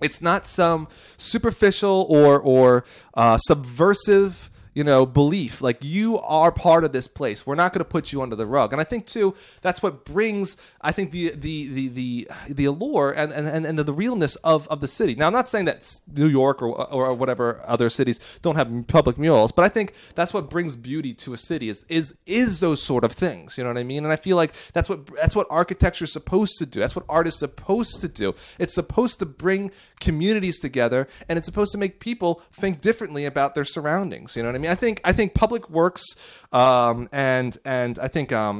[0.00, 5.62] it's not some superficial or or uh, subversive you know belief.
[5.62, 7.46] Like you are part of this place.
[7.46, 8.72] We're not going to put you under the rug.
[8.72, 13.12] And i think too that's what brings i think the the the the, the allure
[13.12, 15.14] and and, and, the, the realness of, of the city.
[15.14, 19.16] Now i'm not saying that new york or, or whatever other cities don't have public
[19.18, 22.82] murals but i think that's what brings beauty to a city is is is those
[22.82, 23.56] sort of things.
[23.56, 24.04] You know what i mean?
[24.04, 26.80] And i feel like that's what that's what architecture is supposed to do.
[26.80, 28.34] That's what art is supposed to do.
[28.58, 33.54] It's supposed to bring communities together and it's supposed to make people think differently about
[33.54, 34.36] their surroundings.
[34.36, 36.04] You know what i mean i think i think public works
[36.52, 38.56] um, and and i think um,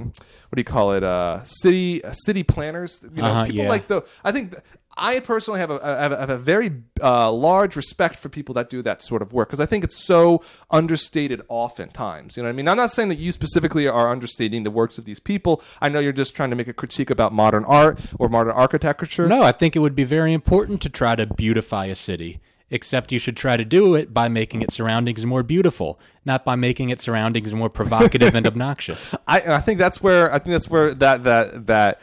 [0.48, 3.70] what do you call it uh, city uh, city planners you know Uh-huh, people yeah.
[3.76, 4.62] like the i think th-
[4.96, 6.70] I personally have a, have a, have a very
[7.02, 9.98] uh, large respect for people that do that sort of work because I think it's
[10.12, 10.40] so
[10.70, 12.36] understated oftentimes.
[12.36, 12.68] You know what I mean?
[12.68, 15.60] I'm not saying that you specifically are understating the works of these people.
[15.82, 19.26] I know you're just trying to make a critique about modern art or modern architecture.
[19.26, 22.38] No, I think it would be very important to try to beautify a city.
[22.74, 26.56] Except you should try to do it by making its surroundings more beautiful, not by
[26.56, 29.14] making its surroundings more provocative and obnoxious.
[29.28, 32.00] I, I think that's where I think that's where that that that.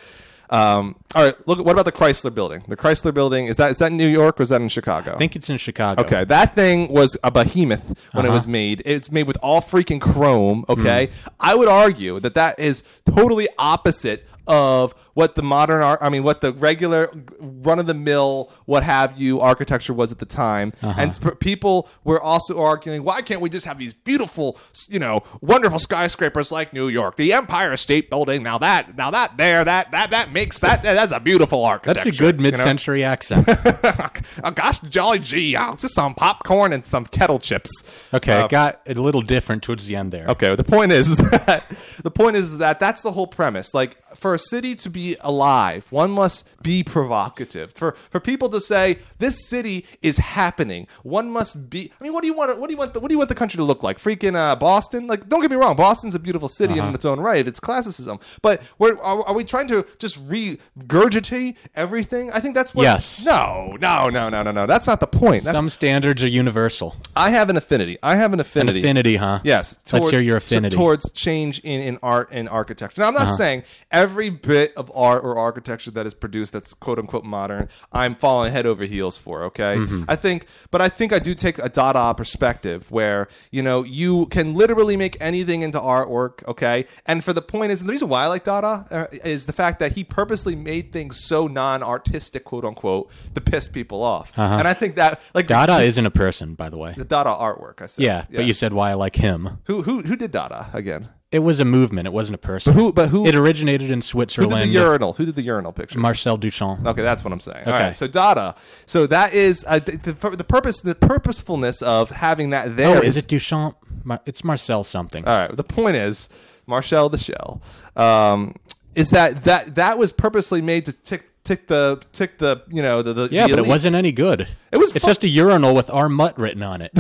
[0.50, 1.60] Um, all right, look.
[1.66, 2.64] What about the Chrysler Building?
[2.68, 5.14] The Chrysler Building is that is that in New York or is that in Chicago?
[5.14, 6.02] I think it's in Chicago.
[6.02, 8.34] Okay, that thing was a behemoth when it Uh-huh.
[8.34, 8.82] was made.
[8.86, 10.66] It's made with all freaking chrome.
[10.68, 11.28] Okay, Hmm.
[11.40, 16.00] I would argue that that is totally opposite of what the modern art.
[16.02, 20.20] I mean, what the regular run of the mill, what have you, architecture was at
[20.20, 20.72] the time.
[20.82, 20.94] Uh-huh.
[20.98, 24.58] And sp- people were also arguing, why can't we just have these beautiful,
[24.90, 28.44] you know, wonderful skyscrapers like New York, the Empire State Building?
[28.44, 32.06] Now that, now that there, that that that makes that that's a beautiful architecture.
[32.06, 32.52] That's a good you know?
[32.52, 33.48] mid-century accent.
[34.44, 37.72] oh, gosh, jolly gee, uh, just some popcorn and some kettle chips.
[38.14, 40.28] Okay, Uh, it got a little different towards the end there.
[40.28, 41.66] Okay, the point is that
[42.04, 43.74] the point is that that's the whole premise.
[43.74, 47.72] Like for a city to be alive, one must be provocative.
[47.74, 51.92] For for people to say this city is happening, one must be.
[52.00, 52.58] I mean, what do you want?
[52.60, 52.94] What do you want?
[52.94, 53.98] The, what do you want the country to look like?
[54.00, 55.08] Freaking uh, Boston?
[55.08, 57.48] Like, don't get me wrong, Boston's a beautiful city in its own right.
[57.48, 62.32] It's classicism, but we're, are, are we trying to just regurgitate everything?
[62.32, 62.84] I think that's what.
[62.84, 63.24] Yes.
[63.24, 64.66] No, no, no, no, no, no.
[64.66, 65.44] That's not the point.
[65.44, 66.96] That's Some standards are universal.
[67.16, 67.98] I have an affinity.
[68.04, 68.80] I have an An affinity.
[68.80, 69.40] affinity, huh?
[69.44, 70.76] Yes, Let's hear your affinity.
[70.76, 73.02] towards change in, in art and architecture.
[73.02, 73.36] Now, I'm not Uh-huh.
[73.36, 78.16] saying every bit of art or architecture that is produced that's quote unquote modern, I'm
[78.16, 79.44] falling head over heels for.
[79.44, 80.04] Okay, Mm-hmm.
[80.08, 84.26] I think, but I think I do take a Dada perspective where you know you
[84.28, 86.46] can literally make anything into artwork.
[86.48, 89.46] Okay, and for the point is, and the reason why I like Dada uh, is
[89.46, 94.38] the fact that he purposely made things so non-artistic, quote unquote, to piss people off.
[94.38, 95.66] And I think that like Uh-huh.
[95.66, 96.94] Dada isn't a person, by the way.
[96.98, 97.82] the Dada artwork.
[97.82, 99.60] I said, Yeah, but you said why I like him.
[99.66, 101.10] who who who did Dada again?
[101.32, 102.08] It was a movement.
[102.08, 102.74] It wasn't a person.
[102.74, 104.54] Who but who It originated in who Switzerland.
[104.62, 105.14] did the urinal?
[105.14, 105.98] Who did the urinal picture?
[105.98, 106.86] Marcel Duchamp.
[106.86, 107.64] Okay, that's what I'm saying.
[107.66, 107.84] All Okay.
[107.84, 108.56] right, so Dada.
[108.86, 112.98] So that is uh, the, the, the purpose, the purposefulness of having that there.
[112.98, 113.76] Oh, is it Duchamp?
[114.04, 115.26] Mar- it's Marcel something.
[115.26, 115.56] All right.
[115.56, 116.28] The point is,
[116.68, 117.62] Marcel the Shell,
[117.96, 118.56] um,
[118.96, 123.02] is that that that was purposely made to tick tick the tick the you know
[123.02, 123.68] the, the yeah, the but it elites.
[123.70, 124.48] wasn't any good.
[124.72, 126.10] It was It's fu- just a urinal with R.
[126.10, 126.92] Mutt written on it.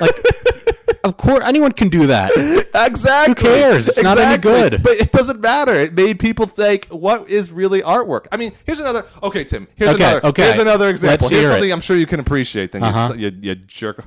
[0.00, 0.10] like,
[1.04, 2.32] of course, anyone can do that.
[2.76, 3.48] Exactly.
[3.48, 3.86] Who cares?
[3.88, 4.82] It's not any good.
[4.82, 5.72] But it doesn't matter.
[5.74, 8.26] It made people think, what is really artwork?
[8.32, 9.06] I mean, here's another.
[9.22, 9.68] Okay, Tim.
[9.76, 10.26] Here's Okay, another.
[10.26, 10.42] okay.
[10.42, 11.26] Here's another example.
[11.28, 11.72] Let's here's something it.
[11.72, 12.72] I'm sure you can appreciate.
[12.72, 13.14] Then Uh-huh.
[13.16, 14.04] you, you, you jerk.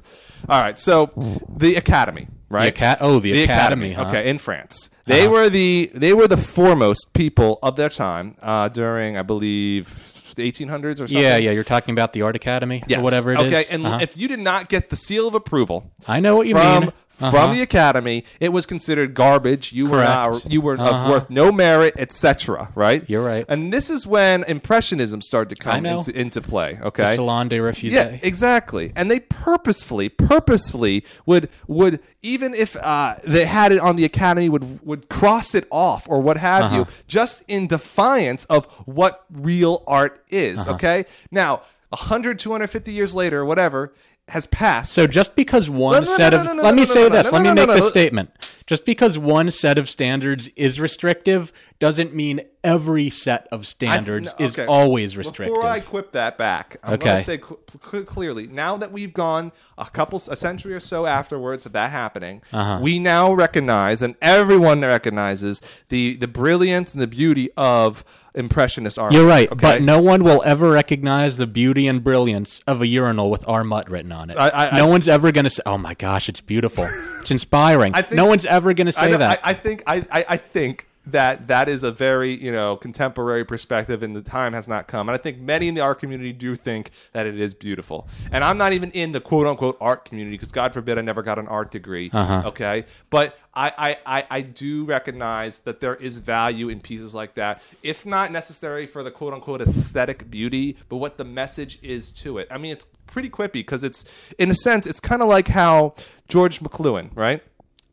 [0.50, 0.78] All right.
[0.78, 1.12] So
[1.48, 2.78] the Academy, right?
[2.78, 4.08] Aca- oh, the Academy, huh?
[4.10, 5.32] Okay, in France, they Uh-huh.
[5.32, 10.17] were the they were the foremost people of their time uh, during, I believe.
[10.38, 11.18] The 1800s or something.
[11.18, 11.52] Yeah, yeah.
[11.52, 13.00] You're talking about the Art Academy Yes.
[13.00, 13.46] or whatever it is.
[13.48, 14.00] okay, and Uh-huh.
[14.02, 16.94] if you did not get the seal of approval I know what you from mean.
[17.20, 17.32] Uh-huh.
[17.32, 19.74] from the academy, it was considered garbage.
[19.74, 21.10] You were not, you were Uh-huh.
[21.12, 22.72] worth no merit, etc.
[22.76, 23.04] Right?
[23.10, 23.46] You're right.
[23.50, 26.76] And this is when impressionism started to come into, into play.
[26.76, 27.16] The Okay.
[27.16, 27.92] Salon des Refusés.
[27.92, 28.94] Yeah, exactly.
[28.96, 34.50] And they purposefully, purposefully would would even if uh, they had it on the academy
[34.50, 39.84] would would cross it off or what have you, just in defiance of what real
[39.88, 40.68] art is.
[40.68, 41.06] Okay.
[41.32, 43.94] Now, 100, 250 years later, whatever
[44.30, 44.94] has passed.
[44.94, 48.32] So just because one set of let me say this, let me make this statement.
[48.66, 54.46] Just because one set of standards is restrictive doesn't mean every set of standards no,
[54.46, 55.54] is always restrictive.
[55.56, 57.60] Before I quip that back, I'm going to say cl-
[57.92, 61.92] cl- clearly now that we've gone a couple, a century or so afterwards of that
[61.92, 62.80] happening, Uh-huh.
[62.82, 69.14] we now recognize, and everyone recognizes the the brilliance and the beauty of impressionist art.
[69.14, 69.60] You're right, okay?
[69.62, 73.64] but no one will ever recognize the beauty and brilliance of a urinal with R.
[73.64, 74.38] Mutt written on it.
[74.38, 76.88] I- I- no I- one's ever going to say, "Oh my gosh, it's beautiful,
[77.22, 79.40] it's inspiring." Think- no one's ever going to say that.
[79.44, 84.04] I, I think I, I think that that is a very you know contemporary perspective
[84.04, 85.08] and the time has not come.
[85.10, 88.08] And i think many in the art community do think that it is beautiful.
[88.32, 91.24] And i'm not even in the quote unquote art community because god forbid i never
[91.24, 92.44] got an art degree Uh-huh.
[92.50, 92.86] okay?
[93.10, 93.72] But I,
[94.06, 98.32] I, I, I do recognize that there is value in pieces like that if not
[98.32, 102.48] necessary for the quote unquote aesthetic beauty but what the message is to it.
[102.52, 104.04] I mean it's pretty quippy because it's
[104.38, 105.96] in a sense it's kind of like how
[106.28, 107.42] george mcluhan right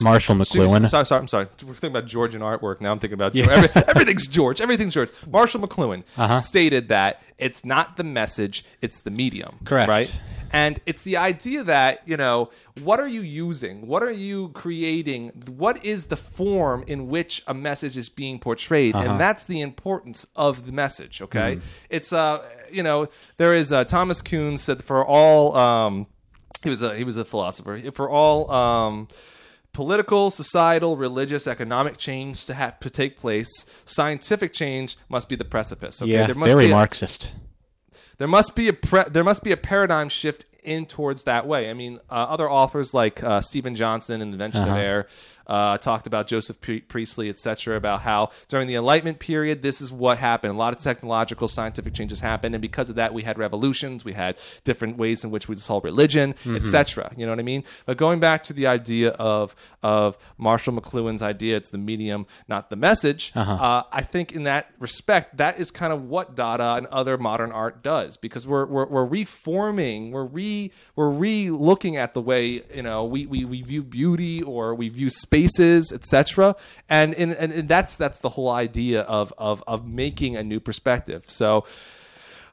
[0.02, 0.88] Marshall McLuhan.
[0.88, 1.46] Sorry, sorry, I'm sorry.
[1.64, 2.92] We're thinking about Georgian artwork now.
[2.92, 3.48] I'm thinking about George.
[3.48, 4.60] Every, everything's George.
[4.60, 5.08] Everything's George.
[5.30, 6.40] Marshall McLuhan Uh-huh.
[6.40, 9.60] stated that it's not the message, it's the medium.
[9.64, 9.88] Correct.
[9.88, 10.14] Right.
[10.52, 12.50] And it's the idea that you know
[12.82, 13.86] what are you using?
[13.86, 15.28] What are you creating?
[15.56, 18.94] What is the form in which a message is being portrayed?
[18.94, 19.10] Uh-huh.
[19.12, 21.22] And that's the importance of the message.
[21.22, 21.56] Okay.
[21.56, 21.66] Mm-hmm.
[21.90, 26.06] It's uh you know there is uh, Thomas Kuhn said for all um
[26.62, 29.08] he was a he was a philosopher for all um
[29.74, 35.44] political, societal, religious, economic change to have to take place, scientific change must be the
[35.44, 36.00] precipice.
[36.00, 37.32] Okay, yeah, there must very be a, Marxist.
[38.16, 41.70] there must be a pre- there must be a paradigm shift in towards that way.
[41.70, 44.72] I mean, uh, other authors like uh, Steven Johnson and The Invention Uh-huh.
[44.72, 45.06] of Air
[45.46, 49.92] uh, talked about Joseph Pre- Priestley, etc., about how during the Enlightenment period, this is
[49.92, 50.54] what happened.
[50.54, 54.14] A lot of technological, scientific changes happened, and because of that, we had revolutions, we
[54.14, 56.56] had different ways in which we saw religion, Mm-hmm.
[56.56, 57.12] etc.
[57.16, 57.62] You know what I mean?
[57.84, 62.70] But going back to the idea of of Marshall McLuhan's idea, it's the medium, not
[62.70, 63.30] the message.
[63.34, 63.52] Uh-huh.
[63.52, 67.52] Uh, I think in that respect, that is kind of what Dada and other modern
[67.52, 70.53] art does because we're we're, we're reforming, we're re
[70.96, 74.88] we're re looking at the way you know we, we, we view beauty or we
[74.88, 76.56] view spaces, etc.
[76.88, 81.24] And, and and that's that's the whole idea of of of making a new perspective.
[81.28, 81.64] So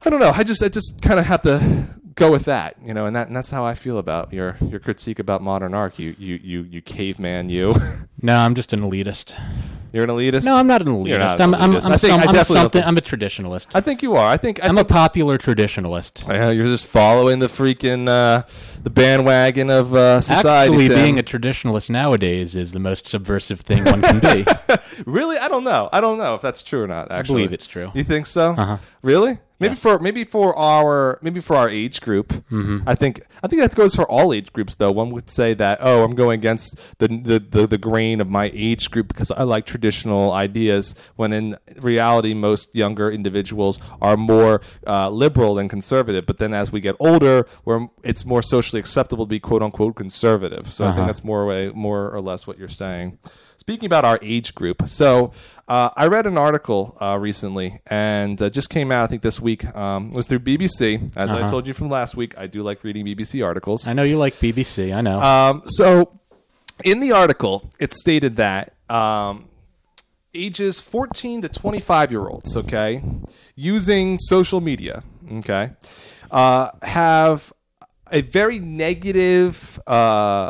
[0.04, 0.32] I don't know.
[0.34, 3.28] I just I just kind of have to go with that, you know, and that
[3.28, 6.00] and that's how I feel about your your critique about modern art.
[6.00, 7.76] You you you you caveman, you.
[8.24, 9.34] No, I'm just an elitist.
[9.92, 10.46] You're an elitist.
[10.46, 11.18] No, I'm not an elitist.
[11.18, 11.86] not an I'm, I'm, elitist.
[11.88, 12.84] I'm, I think- some- I I'm something.
[12.84, 13.68] I'm a traditionalist.
[13.74, 14.30] I think you are.
[14.30, 16.28] I think I I'm a popular traditionalist.
[16.56, 18.44] You're just following the freaking uh,
[18.84, 20.76] the bandwagon of uh, society.
[20.76, 21.04] Actually, Tim.
[21.04, 24.46] being a traditionalist nowadays is the most subversive thing one can be.
[25.08, 25.90] really, I don't know.
[25.92, 27.12] I don't know if that's true or not.
[27.12, 27.92] Actually, believe it's true.
[27.96, 28.52] You think so?
[28.52, 28.78] Uh-huh.
[29.02, 29.40] Really?
[29.60, 32.30] Maybe for maybe for our maybe for our age group.
[32.52, 32.80] Mm-hmm.
[32.88, 34.76] I think I think that goes for all age groups.
[34.76, 38.30] Though one would say that oh, I'm going against the the, the the grain of
[38.30, 40.94] my age group because I like traditional ideas.
[41.16, 46.26] When in reality, most younger individuals are more uh, liberal than conservative.
[46.26, 49.96] But then as we get older, where it's more socially acceptable to be quote unquote
[49.96, 50.72] conservative.
[50.72, 51.08] So I think Uh-huh.
[51.08, 53.18] that's more way more or less what you're saying.
[53.62, 55.34] Speaking about our age group, so
[55.68, 59.40] uh, I read an article uh, recently and uh, just came out, I think this
[59.40, 59.64] week.
[59.76, 61.16] Um, it was through BBC.
[61.16, 63.86] As I told you from last week, I do like reading BBC articles.
[63.86, 63.92] Uh-huh.
[63.92, 64.92] I know you like BBC.
[64.96, 65.20] I know.
[65.20, 66.20] Um, so,
[66.84, 69.48] in the article, it stated that um,
[70.34, 73.04] ages 14 to 25 year olds, okay,
[73.54, 75.74] using social media, okay,
[76.32, 77.54] uh, have
[78.12, 80.50] a very negative uh,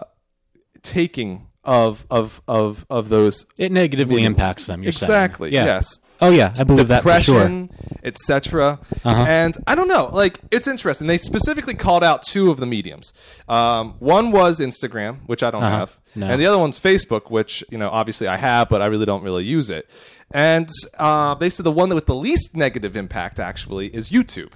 [0.81, 4.81] taking of of of of those it negatively impacts them.
[4.83, 5.51] You're exactly.
[5.53, 5.65] Yeah.
[5.65, 7.39] yes Oh yeah, I believe that for sure.
[7.39, 7.71] depression,
[8.03, 8.79] etc.
[9.03, 9.25] Uh-huh.
[9.27, 11.07] And I don't know, like it's interesting.
[11.07, 13.11] They specifically called out two of the mediums.
[13.49, 15.77] Um, one was Instagram, which I don't Uh-huh.
[15.79, 16.27] have, No.
[16.27, 19.23] and the other one's Facebook, which you know obviously I have, but I really don't
[19.23, 19.89] really use it.
[20.31, 20.69] And
[20.99, 24.51] uh, they said the one that with the least negative impact actually is YouTube.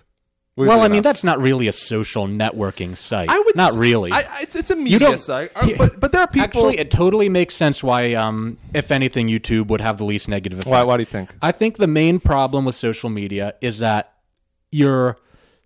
[0.58, 3.30] Well, I mean that's not really a social networking site.
[3.30, 4.12] I would not s- really.
[4.13, 6.44] I, I- it's, it's a media site, but but there are people.
[6.44, 10.60] Actually, it totally makes sense why, um, if anything, YouTube would have the least negative
[10.60, 10.72] effect.
[10.72, 11.36] why, why do you think?
[11.41, 14.13] I think the main problem with social media is that
[14.72, 15.18] your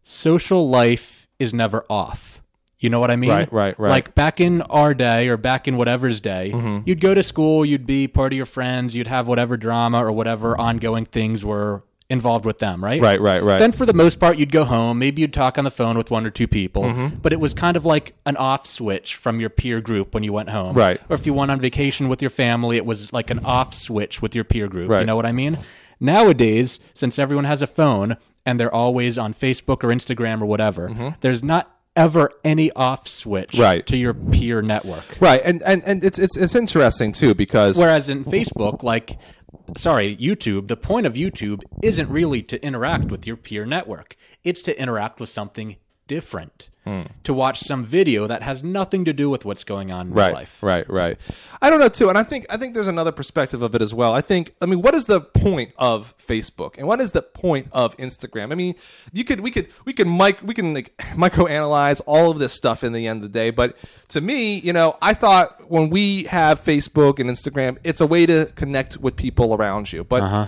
[0.03, 2.41] social life is never off.
[2.79, 3.29] You know what I mean?
[3.29, 3.89] Right, right, right.
[3.89, 6.87] Like back in our day or back in whatever's day, Mm-hmm.
[6.87, 10.11] you'd go to school, you'd be part of your friends, you'd have whatever drama or
[10.13, 12.99] whatever ongoing things were involved with them, right?
[13.01, 13.59] Right, right, right.
[13.59, 14.97] Then for the most part, you'd go home.
[14.97, 17.17] Maybe you'd talk on the phone with one or two people, Mm-hmm.
[17.17, 20.33] but it was kind of like an off switch from your peer group when you
[20.33, 20.73] went home.
[20.73, 20.99] Right.
[21.07, 24.21] Or if you went on vacation with your family, it was like an off switch
[24.21, 24.89] with your peer group.
[24.89, 25.57] You know what I mean?
[25.99, 31.15] Nowadays, since everyone has a phone and they're always on Facebook or Instagram or whatever,
[31.21, 33.61] there's not ever any off switch Mm-hmm.
[33.61, 33.85] Right.
[33.87, 35.03] to your peer network.
[35.19, 39.17] right, and and and it's it's it's interesting too because Whereas in Facebook, like,
[39.77, 44.15] sorry, YouTube, the point of YouTube isn't really to interact with your peer network.
[44.43, 45.77] It's to interact with something
[46.09, 46.69] different.
[46.85, 47.03] Hmm.
[47.25, 50.33] To watch some video that has nothing to do with what's going on in right,
[50.33, 50.63] life.
[50.63, 51.17] right, right.
[51.61, 53.93] I don't know too, and I think I think there's another perspective of it as
[53.93, 54.13] well.
[54.13, 57.67] I think I mean, what is the point of Facebook and what is the point
[57.73, 58.51] of Instagram?
[58.51, 58.75] I mean,
[59.11, 62.83] you could we could we could mic we can like microanalyze all of this stuff
[62.83, 66.23] in the end of the day, but to me, you know, I thought when we
[66.23, 70.23] have Facebook and Instagram, it's a way to connect with people around you, but.
[70.23, 70.45] Uh-huh.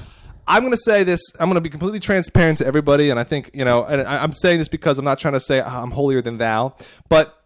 [0.52, 1.22] I'm going to say this.
[1.40, 3.84] I'm going to be completely transparent to everybody, and I think you know.
[3.86, 6.38] And I- I'm saying this because I'm not trying to say "Ah, I'm holier than
[6.38, 6.76] thou,
[7.10, 7.38] but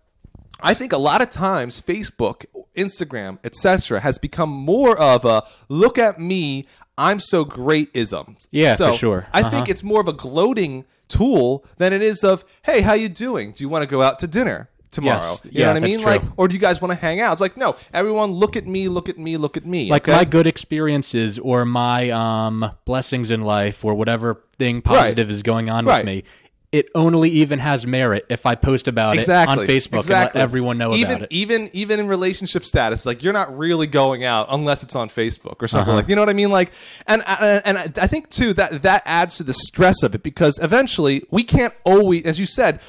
[0.60, 5.98] I think a lot of times Facebook, Instagram, etc., has become more of a "look
[5.98, 6.66] at me,
[6.98, 8.38] I'm so great" ism.
[8.52, 9.28] Yeah, so for sure.
[9.34, 9.50] I Uh-huh.
[9.52, 13.52] think it's more of a gloating tool than it is of "Hey, how you doing?
[13.52, 15.42] Do you want to go out to dinner?" Tomorrow, Yes.
[15.46, 16.02] you Yeah, know what I mean?
[16.04, 17.34] Like, or do you guys want to hang out?
[17.34, 19.90] It's like, no, everyone, look at me, look at me, look at me.
[19.90, 20.18] Like okay?
[20.18, 25.70] my good experiences or my um, blessings in life or whatever thing positive is going
[25.70, 26.00] on Right.
[26.00, 26.24] with me.
[26.72, 30.14] It only even has merit if I post about exactly it on Facebook exactly.
[30.16, 31.28] and let everyone know even, about it.
[31.32, 35.62] Even even in relationship status, like you're not really going out unless it's on Facebook
[35.62, 35.96] or something Uh-huh.
[36.02, 36.50] like you know what I mean.
[36.50, 36.74] Like,
[37.08, 40.24] and and, and I- I think too that that adds to the stress of it
[40.24, 42.82] because eventually we can't always, as you said.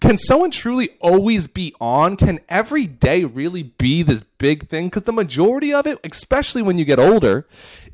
[0.00, 2.16] Can someone truly always be on?
[2.16, 4.86] Can every day really be this big thing?
[4.86, 7.46] Because the majority of it, especially when you get older,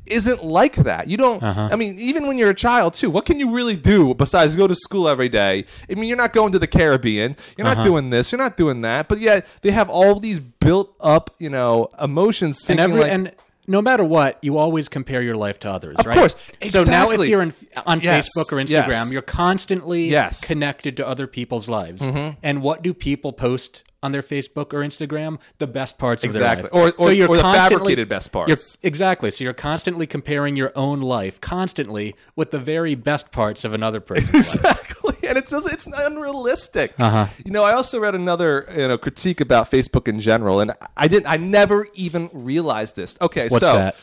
[0.05, 1.07] isn't like that.
[1.07, 1.41] You don't.
[1.41, 1.69] Uh-huh.
[1.71, 4.67] I mean, even when you're a child too, what can you really do besides go
[4.67, 5.65] to school every day?
[5.89, 7.35] I mean, you're not going to the Caribbean.
[7.57, 7.75] You're Uh-huh.
[7.75, 8.31] not doing this.
[8.31, 9.07] You're not doing that.
[9.07, 12.63] But yet they have all these built up, you know, emotions.
[12.69, 13.31] and every like, and
[13.67, 16.17] no matter what, you always compare your life to others, Of right?
[16.17, 16.35] Of course.
[16.61, 16.69] Exactly.
[16.83, 17.53] So now, if you're in,
[17.85, 18.29] on Yes.
[18.37, 19.11] Facebook or Instagram, Yes.
[19.11, 20.41] you're constantly Yes.
[20.45, 22.01] connected to other people's lives.
[22.01, 22.37] Mm-hmm.
[22.43, 25.39] And what do people post on their Facebook or Instagram?
[25.57, 26.65] The best parts Exactly.
[26.65, 26.93] of their life.
[26.99, 28.49] Or- or- or the fabricated best parts.
[28.49, 29.31] you're- exactly.
[29.31, 33.99] So you're constantly comparing your own life constantly with the very best parts of another
[33.99, 34.93] person's life.
[34.95, 37.27] exactly and it's just, it's unrealistic Uh-huh.
[37.43, 41.07] you know i also read another you know critique about facebook in general and i
[41.07, 43.95] didn't i never even realized this okay What's so that?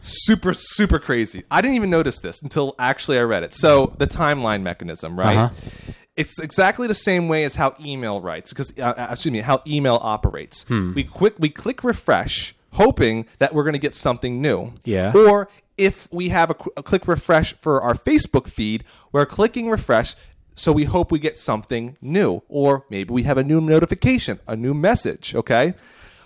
[0.00, 4.06] super super crazy i didn't even notice this until actually i read it so the
[4.06, 5.92] timeline mechanism right Uh-huh.
[6.16, 9.62] it's exactly the same way as how email writes because uh, uh, excuse me how
[9.66, 10.92] email operates Hmm.
[10.94, 15.12] we quick we click refresh hoping that we're going to get something new Yeah.
[15.14, 20.14] or if we have a, a click refresh for our Facebook feed, we're clicking refresh.
[20.54, 24.54] So we hope we get something new, or maybe we have a new notification, a
[24.56, 25.34] new message.
[25.34, 25.74] Okay,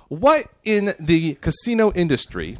[0.08, 2.58] what in the casino industry,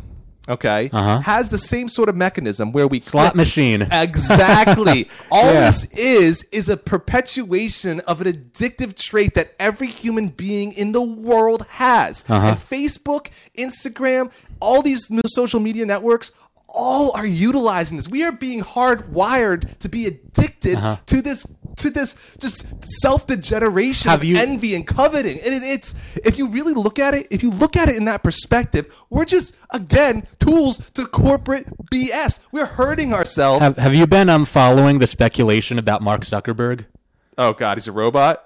[0.48, 3.11] okay, has the same sort of mechanism where we Uh-huh.
[3.11, 3.83] Slot click- machine.
[3.92, 5.09] Exactly.
[5.31, 5.66] All Yeah.
[5.66, 11.02] this is is a perpetuation of an addictive trait that every human being in the
[11.02, 12.24] world has.
[12.28, 12.48] Uh-huh.
[12.48, 13.28] And Facebook,
[13.59, 16.33] Instagram, all these new social media networks
[16.68, 18.09] all are utilizing this.
[18.09, 20.96] We are being hardwired to be addicted Uh-huh.
[21.07, 22.64] to this to this just
[23.02, 25.38] self-degeneration of you- envy and coveting.
[25.44, 28.04] And it, it's if you really look at it, if you look at it in
[28.07, 32.40] that perspective, we're just again tools to corporate BS.
[32.52, 33.62] We're hurting ourselves.
[33.62, 36.87] Have, have you been um, following the speculation about Mark Zuckerberg?
[37.37, 38.44] oh God, he's a robot.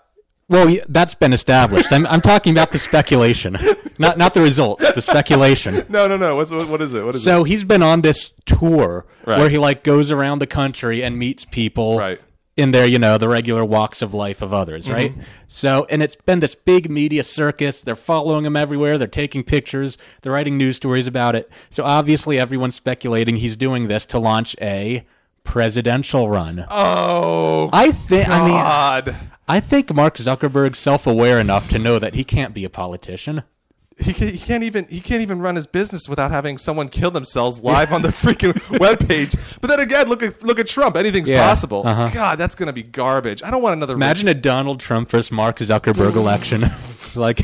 [0.48, 1.90] Well, that's been established.
[1.92, 3.56] I'm, I'm talking about the speculation,
[3.98, 4.92] not not the results.
[4.92, 5.84] The speculation.
[5.88, 6.36] No, no, no.
[6.36, 7.04] What's what, what is it?
[7.04, 7.24] What is it?
[7.24, 9.38] So he's been on this tour Right.
[9.38, 12.20] where he like goes around the country and meets people Right.
[12.56, 14.92] in their you know the regular walks of life of others, Mm-hmm.
[14.94, 15.14] right?
[15.48, 17.80] So and it's been this big media circus.
[17.80, 18.98] They're following him everywhere.
[18.98, 19.96] They're taking pictures.
[20.22, 21.50] They're writing news stories about it.
[21.70, 25.06] So obviously everyone's speculating he's doing this to launch a
[25.44, 26.64] presidential run.
[26.70, 28.28] Oh, I think.
[28.28, 28.54] I mean.
[28.54, 29.16] God.
[29.48, 33.42] I think Mark Zuckerberg's self-aware enough to know that he can't be a politician.
[33.98, 37.10] He, can, he can't even he can't even run his business without having someone kill
[37.10, 39.60] themselves live on the freaking webpage.
[39.60, 40.96] But then again, look at look at Trump.
[40.96, 41.82] Anything's Yeah, possible.
[41.86, 42.10] uh-huh.
[42.12, 43.42] God, that's gonna be garbage.
[43.42, 43.94] I don't want another.
[43.94, 46.64] Imagine a Donald Trump versus Mark Zuckerberg election.
[47.22, 47.40] Like,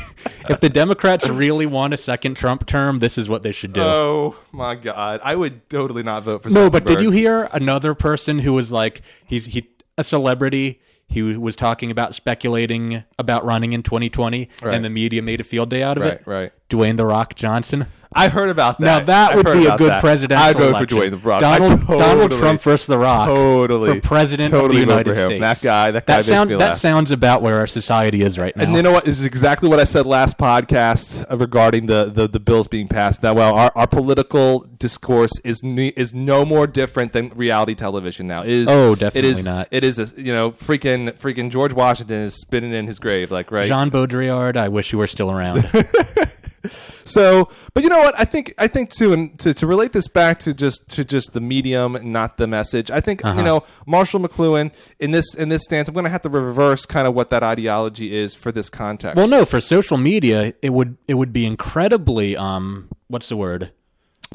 [0.48, 3.80] if the Democrats really want a second Trump term, this is what they should do.
[3.82, 6.50] Oh my God, I would totally not vote for.
[6.50, 10.80] no, but did you hear another person who was like, he's he a celebrity.
[11.10, 14.74] He was talking about speculating about running in 2020, Right.
[14.74, 16.22] and the media made a field day out of Right, it.
[16.26, 16.52] right.
[16.68, 17.86] Dwayne the Rock Johnson.
[18.12, 18.84] I heard about that.
[18.84, 20.00] Now that I've would be a good that.
[20.00, 20.88] presidential I'd vote election.
[20.88, 21.42] for Dwayne the Rock.
[21.42, 23.28] I Donald, Donald Trump versus The Rock.
[23.28, 24.00] Totally.
[24.00, 25.16] For president Totally of the United.
[25.18, 25.40] States.
[25.40, 26.78] That guy- that guy That, makes sound, that laugh.
[26.78, 28.64] sounds about where our society is right now.
[28.64, 29.04] And you know what?
[29.04, 33.20] This is exactly what I said last podcast regarding the, the, the bills being passed.
[33.22, 38.26] That well, our, our political discourse is ne- is no more different than reality television
[38.26, 38.42] now.
[38.42, 39.68] It is Oh, definitely is not.
[39.70, 43.50] It is a, you know freaking freaking George Washington is spinning in his grave like
[43.50, 43.68] right.
[43.68, 45.68] Jean Baudrillard, I wish you were still around.
[47.04, 48.14] So, but you know what?
[48.18, 51.32] I think I think too, and to, to relate this back to just to just
[51.32, 52.90] the medium, not the message.
[52.90, 53.38] I think Uh-huh.
[53.38, 55.88] you know Marshall McLuhan in this in this stance.
[55.88, 59.16] I'm going to have to reverse kind of what that ideology is for this context.
[59.16, 63.72] well, no, for social media, it would it would be incredibly um, what's the word?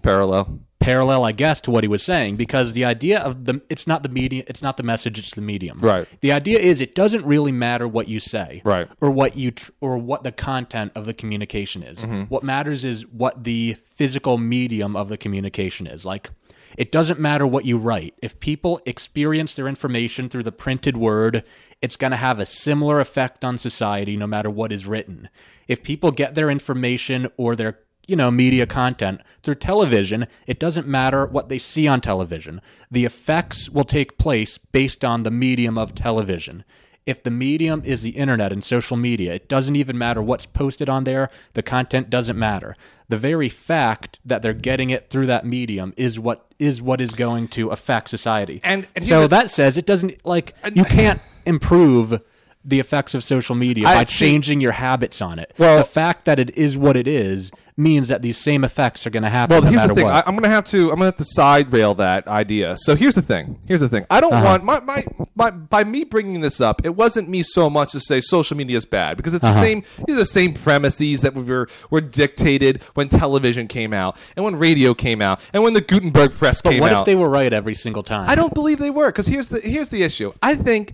[0.01, 0.59] parallel.
[0.83, 4.03] Parallel, I guess, to what he was saying because the idea of the it's not
[4.03, 5.79] the media, it's not the message, it's the medium.
[5.79, 6.07] Right.
[6.21, 8.87] The idea is it doesn't really matter what you say, Right.
[9.01, 11.99] or what you tr- or what the content of the communication is.
[11.99, 12.23] Mm-hmm.
[12.23, 16.05] What matters is what the physical medium of the communication is.
[16.05, 16.29] Like
[16.77, 18.15] it doesn't matter what you write.
[18.21, 21.43] If people experience their information through the printed word,
[21.81, 25.29] it's going to have a similar effect on society no matter what is written.
[25.67, 30.87] If people get their information or their you know, media content through television, it doesn't
[30.87, 32.61] matter what they see on television.
[32.91, 36.63] The effects will take place based on the medium of television.
[37.05, 40.87] If the medium is the internet and social media, it doesn't even matter what's posted
[40.89, 41.29] on there.
[41.53, 42.77] The content doesn't matter.
[43.09, 47.11] The very fact that they're getting it through that medium is what is what is
[47.11, 48.61] going to affect society.
[48.63, 52.21] And- and so that says it doesn't like you can't improve
[52.63, 55.53] the effects of social media I- by see- changing your habits on it.
[55.57, 59.09] Well- the fact that it is what it is means that these same effects are
[59.09, 60.05] going to happen Well, no here's the thing.
[60.05, 60.13] what.
[60.13, 60.89] I, I'm gonna have to.
[60.91, 62.75] I'm gonna have to side rail that idea.
[62.77, 63.57] So here's the thing.
[63.67, 64.05] Here's the thing.
[64.11, 64.45] I don't Uh-huh.
[64.45, 65.05] want my, my
[65.35, 66.85] my by me bringing this up.
[66.85, 69.53] It wasn't me so much to say social media is bad because it's Uh-huh.
[69.55, 69.83] the same.
[70.05, 74.55] These are the same premises that were were dictated when television came out and when
[74.55, 76.95] radio came out and when the Gutenberg press but came what out.
[76.97, 78.29] What if they were right every single time?
[78.29, 80.31] I don't believe they were because here's the here's the issue.
[80.43, 80.93] I think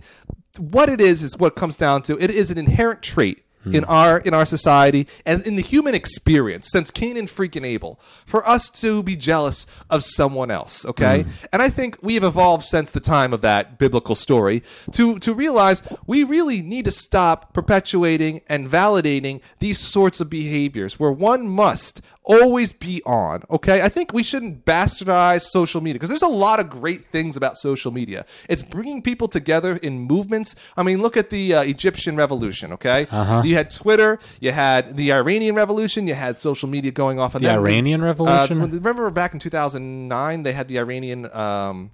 [0.56, 4.18] what it is is what comes down to it is an inherent trait in our
[4.18, 8.70] in our society and in the human experience since Cain and freaking Abel for us
[8.80, 10.86] to be jealous of someone else.
[10.86, 15.18] Okay, and I think we have evolved since the time of that biblical story to
[15.18, 21.12] to realize we really need to stop perpetuating and validating these sorts of behaviors where
[21.12, 23.42] one must always be on.
[23.50, 27.36] Okay, I think we shouldn't bastardize social media because there's a lot of great things
[27.36, 28.24] about social media.
[28.48, 30.54] It's bringing people together in movements.
[30.76, 32.72] I mean, look at the uh, Egyptian revolution.
[32.72, 33.42] Okay, Uh-huh.
[33.50, 37.42] You had Twitter, you had the Iranian revolution, you had social media going off on
[37.42, 37.58] The that.
[37.58, 38.62] Iranian revolution?
[38.62, 41.30] Uh, remember back in 2009, they had the Iranian.
[41.34, 41.90] Um,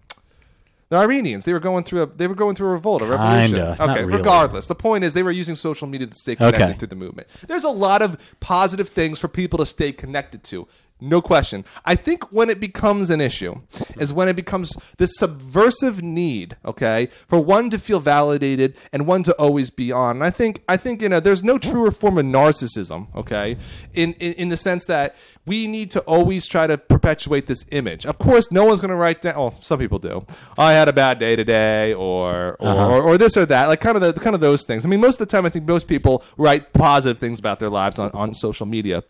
[0.88, 3.56] the Iranians, they were going through a they were going through a revolt, a revolution.
[3.56, 4.18] Kinda, okay, really.
[4.18, 6.74] regardless, the point is they were using social media to stay connected Okay.
[6.74, 7.26] to the movement.
[7.48, 10.68] There's a lot of positive things for people to stay connected to.
[10.98, 11.66] No question.
[11.84, 13.60] I think when it becomes an issue
[14.00, 19.22] is when it becomes this subversive need, okay, for one to feel validated and one
[19.24, 20.16] to always be on.
[20.16, 23.58] And I think I think you know there's no truer form of narcissism, okay,
[23.92, 28.06] in in, in the sense that we need to always try to perpetuate this image.
[28.06, 29.36] Of course, no one's going to write down.
[29.36, 30.24] Well, some people do.
[30.56, 32.88] I had a bad day today, or or, uh-huh.
[32.88, 34.86] or or this or that, like kind of the kind of those things.
[34.86, 37.70] I mean, most of the time, I think most people write positive things about their
[37.70, 39.04] lives on, on social media.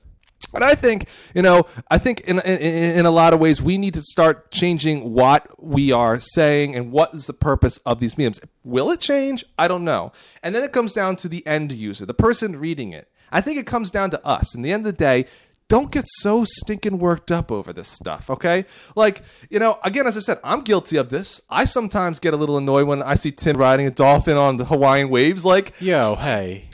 [0.55, 3.79] And I think, you know, I think in, in in a lot of ways we
[3.79, 8.17] need to start changing what we are saying and what is the purpose of these
[8.17, 8.41] mediums.
[8.65, 9.45] Will it change?
[9.59, 10.13] I don't know.
[10.43, 13.11] And then it comes down to the end user, the person reading it.
[13.33, 14.55] I think it comes down to us.
[14.55, 15.27] In the end of the day,
[15.69, 18.67] don't get so stinking worked up over this stuff, okay?
[18.95, 21.41] Like, you know, again, as I said, I'm guilty of this.
[21.51, 24.67] I sometimes get a little annoyed when I see Tim riding a dolphin on the
[24.67, 25.45] Hawaiian waves.
[25.45, 26.69] Like, Yo, hey,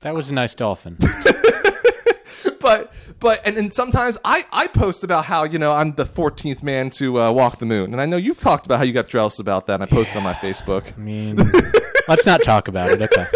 [0.00, 0.98] that was a nice dolphin.
[2.68, 6.62] but but and, and sometimes I, I post about how you know I'm the 14th
[6.62, 9.06] man to uh, walk the moon, and I know you've talked about how you got
[9.06, 9.80] jealous about that.
[9.80, 10.92] and I posted on my Facebook.
[10.94, 11.36] I mean,
[12.08, 13.00] let's not talk about it.
[13.00, 13.26] Okay.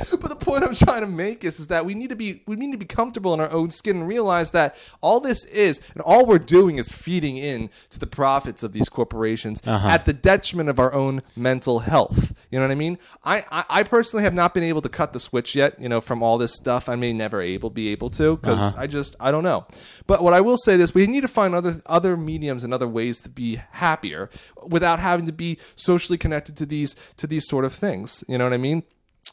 [0.22, 2.56] But the point I'm trying to make is, is that we need to be we
[2.56, 6.02] need to be comfortable in our own skin and realize that all this is and
[6.02, 9.88] all we're doing is feeding in to the profits of these corporations uh-huh.
[9.88, 12.34] at the detriment of our own mental health.
[12.50, 12.98] You know what I mean?
[13.24, 15.80] I, I, I personally have not been able to cut the switch yet.
[15.80, 18.82] You know, from all this stuff, I may never able be able to because uh-huh.
[18.82, 19.66] I just I don't know.
[20.06, 22.88] But what I will say is, we need to find other other mediums and other
[22.88, 24.30] ways to be happier
[24.66, 28.24] without having to be socially connected to these to these sort of things.
[28.28, 28.82] You know what I mean?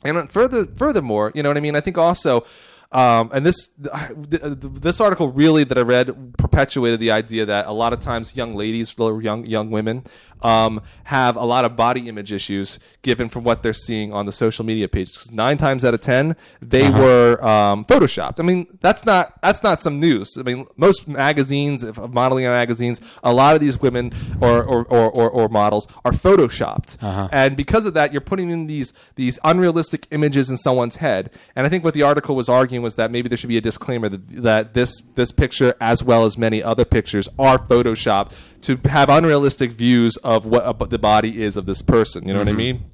[0.03, 1.75] And further, furthermore, you know what I mean.
[1.75, 2.45] I think also,
[2.91, 7.93] Um, and this this article really that I read perpetuated the idea that a lot
[7.93, 10.03] of times young ladies, young young women,
[10.41, 14.31] um, have a lot of body image issues given from what they're seeing on the
[14.31, 15.31] social media pages.
[15.31, 16.99] Nine times out of ten, they Uh-huh.
[16.99, 18.39] were um, photoshopped.
[18.39, 20.35] I mean, that's not that's not some news.
[20.35, 24.11] I mean, most magazines, if modeling magazines, a lot of these women
[24.41, 27.27] or or, or, or, or models are photoshopped, Uh-huh.
[27.31, 31.29] and because of that, you're putting in these these unrealistic images in someone's head.
[31.55, 33.61] And I think what the article was arguing was that maybe there should be a
[33.61, 38.79] disclaimer that, that this this picture, as well as many other pictures, are photoshopped to
[38.89, 42.27] have unrealistic views of what uh, the body is of this person.
[42.27, 42.91] You know what I mean?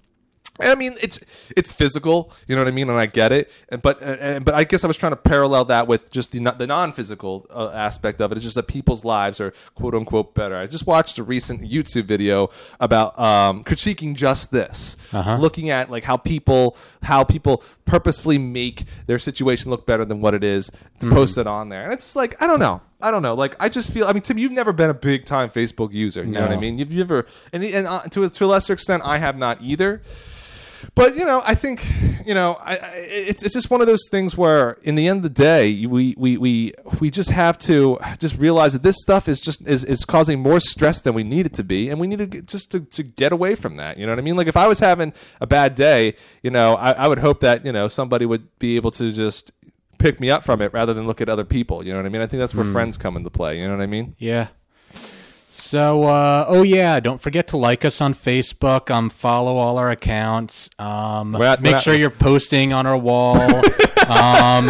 [0.59, 1.19] And I mean, it's
[1.57, 3.51] it's physical, you know what I mean, and I get it.
[3.67, 6.39] And, but and, but I guess I was trying to parallel that with just the
[6.57, 8.37] the non physical uh, aspect of it.
[8.37, 10.55] It's just that people's lives are quote unquote better.
[10.55, 12.49] I just watched a recent YouTube video
[12.79, 14.95] about um, critiquing just this,
[15.39, 20.33] looking at like how people how people purposefully make their situation look better than what
[20.33, 22.81] it is to post it on there, and it's just like I don't know.
[23.01, 23.33] I don't know.
[23.33, 24.07] Like I just feel.
[24.07, 26.23] I mean, Tim, you've never been a big time Facebook user.
[26.23, 26.77] You know what I mean?
[26.79, 30.01] You've never, and, and uh, to a, to a lesser extent, I have not either
[30.93, 31.83] but you know, I think
[32.25, 35.17] you know, I, I, it's it's just one of those things where, in the end
[35.17, 39.27] of the day, we we we we just have to just realize that this stuff
[39.27, 42.07] is just is, is causing more stress than we need it to be, and we
[42.07, 43.97] need to get, just to, to get away from that.
[43.97, 44.36] You know what I mean?
[44.36, 47.65] Like if I was having a bad day, you know, I, I would hope that
[47.65, 49.51] you know somebody would be able to just
[49.97, 51.86] pick me up from it rather than look at other people.
[51.86, 52.21] You know what I mean?
[52.21, 52.73] I think that's where hmm.
[52.73, 53.59] friends come into play.
[53.59, 54.15] You know what I mean?
[54.19, 54.47] Yeah.
[55.57, 58.91] So, uh, oh yeah, don't forget to like us on Facebook.
[58.91, 60.69] Um, follow all our accounts.
[60.77, 63.37] Um, at- make we're at- sure you're posting on our wall.
[64.09, 64.69] um,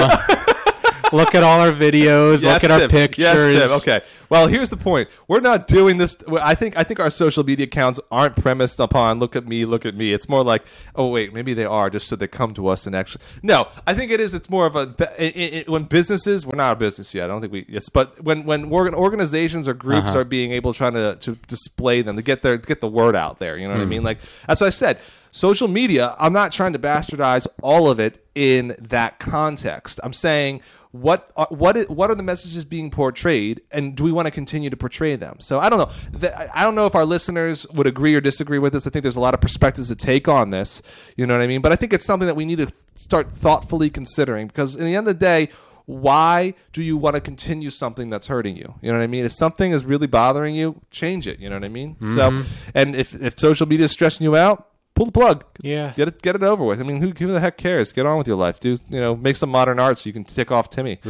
[1.13, 2.41] look at all our videos.
[2.41, 3.21] look at our pictures.
[3.23, 3.71] Yes, Tim.
[3.77, 4.01] Okay.
[4.29, 5.09] Well, here's the point.
[5.27, 6.17] We're not doing this.
[6.41, 9.85] I think I think our social media accounts aren't premised upon "look at me, look
[9.85, 10.63] at me." It's more like,
[10.95, 13.23] oh wait, maybe they are, just so they come to us and actually.
[13.43, 14.33] No, I think it is.
[14.33, 16.45] It's more of a it, it, when businesses.
[16.45, 17.25] We're not a business yet.
[17.25, 17.65] I don't think we.
[17.69, 20.19] Yes, but when when organ, organizations or groups Uh-huh.
[20.19, 23.39] are being able trying to to display them to get their get the word out
[23.39, 23.57] there.
[23.57, 24.03] You know what I mean?
[24.03, 24.99] Like that's what I said.
[25.31, 26.15] Social media.
[26.17, 29.99] I'm not trying to bastardize all of it in that context.
[30.03, 30.61] I'm saying
[31.01, 34.31] what are, what is, what are the messages being portrayed and do we want to
[34.31, 35.39] continue to portray them?
[35.39, 36.19] So i don't know.
[36.19, 38.87] Th- I don't know if our listeners would agree or disagree with this.
[38.87, 40.81] I think there's a lot of perspectives to take on this.
[41.17, 41.61] You know what i mean?
[41.61, 44.95] But i think it's something that we need to start thoughtfully considering because in the
[44.95, 45.49] end of the day
[45.85, 48.73] why do you want to continue something that's hurting you?
[48.81, 49.25] You know what i mean?
[49.25, 51.39] If something is really bothering you change it.
[51.39, 51.97] You know what i mean?
[51.99, 52.69] So mm-hmm.
[52.73, 55.93] and if, if social media is stressing you out pull the plug Yeah.
[55.95, 56.79] Get it, get it over with.
[56.79, 57.93] I mean, who, who the heck cares?
[57.93, 58.81] Get on with your life, dude.
[58.89, 60.99] You know, make some modern art so you can tick off Timmy.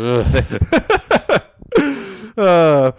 [2.38, 2.92] uh,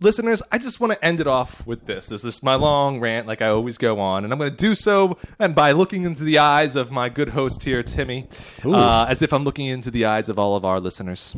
[0.00, 2.08] listeners, I just want to end it off with this.
[2.08, 4.74] This is my long rant, like I always go on, and I'm going to do
[4.74, 8.26] so and by looking into the eyes of my good host here, Timmy,
[8.64, 11.36] uh, as if I'm looking into the eyes of all of our listeners.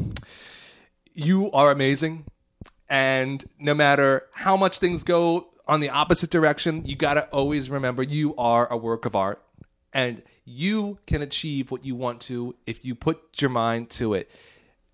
[1.14, 2.24] You are amazing,
[2.88, 7.70] and no matter how much things go on the opposite direction, you got to always
[7.70, 9.42] remember you are a work of art,
[9.92, 14.30] and you can achieve what you want to if you put your mind to it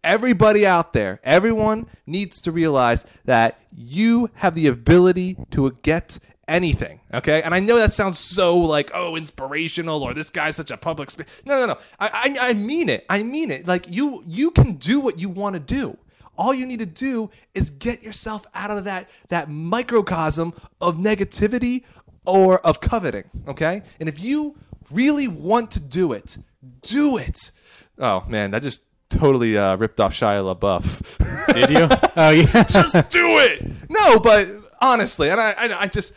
[0.05, 7.01] everybody out there, everyone needs to realize that you have the ability to get anything.
[7.13, 10.77] Okay, and I know that sounds so like oh inspirational or this guy's such a
[10.77, 11.11] public.
[11.13, 11.29] Sp-.
[11.45, 11.79] No, no, no.
[11.99, 13.05] I, I I mean it.
[13.09, 13.67] I mean it.
[13.67, 15.97] Like you you can do what you want to do.
[16.39, 21.85] All you need to do is get yourself out of that that microcosm of negativity
[22.25, 23.25] or of coveting.
[23.47, 24.57] Okay, and if you
[24.91, 26.39] really want to do it,
[26.83, 27.51] do it.
[27.99, 31.55] Oh man, that just totally uh, ripped off Shia LaBeouf.
[31.55, 31.89] Did you?
[32.17, 32.63] oh yeah.
[32.69, 33.91] just do it.
[33.91, 34.49] No, but
[34.81, 36.13] honestly, and I, I, I just,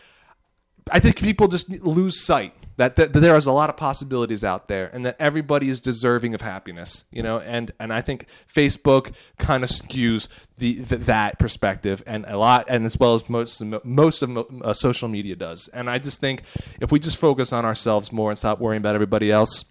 [0.92, 4.68] I think people just lose sight that, that, there is a lot of possibilities out
[4.68, 7.06] there, and that everybody is deserving of happiness.
[7.12, 10.28] You know, and and I think Facebook kind of skews
[10.58, 14.74] the, the that perspective, and a lot, and as well as most most of uh,
[14.74, 15.68] social media does.
[15.68, 16.42] And I just think
[16.82, 19.64] if we just focus on ourselves more and stop worrying about everybody else,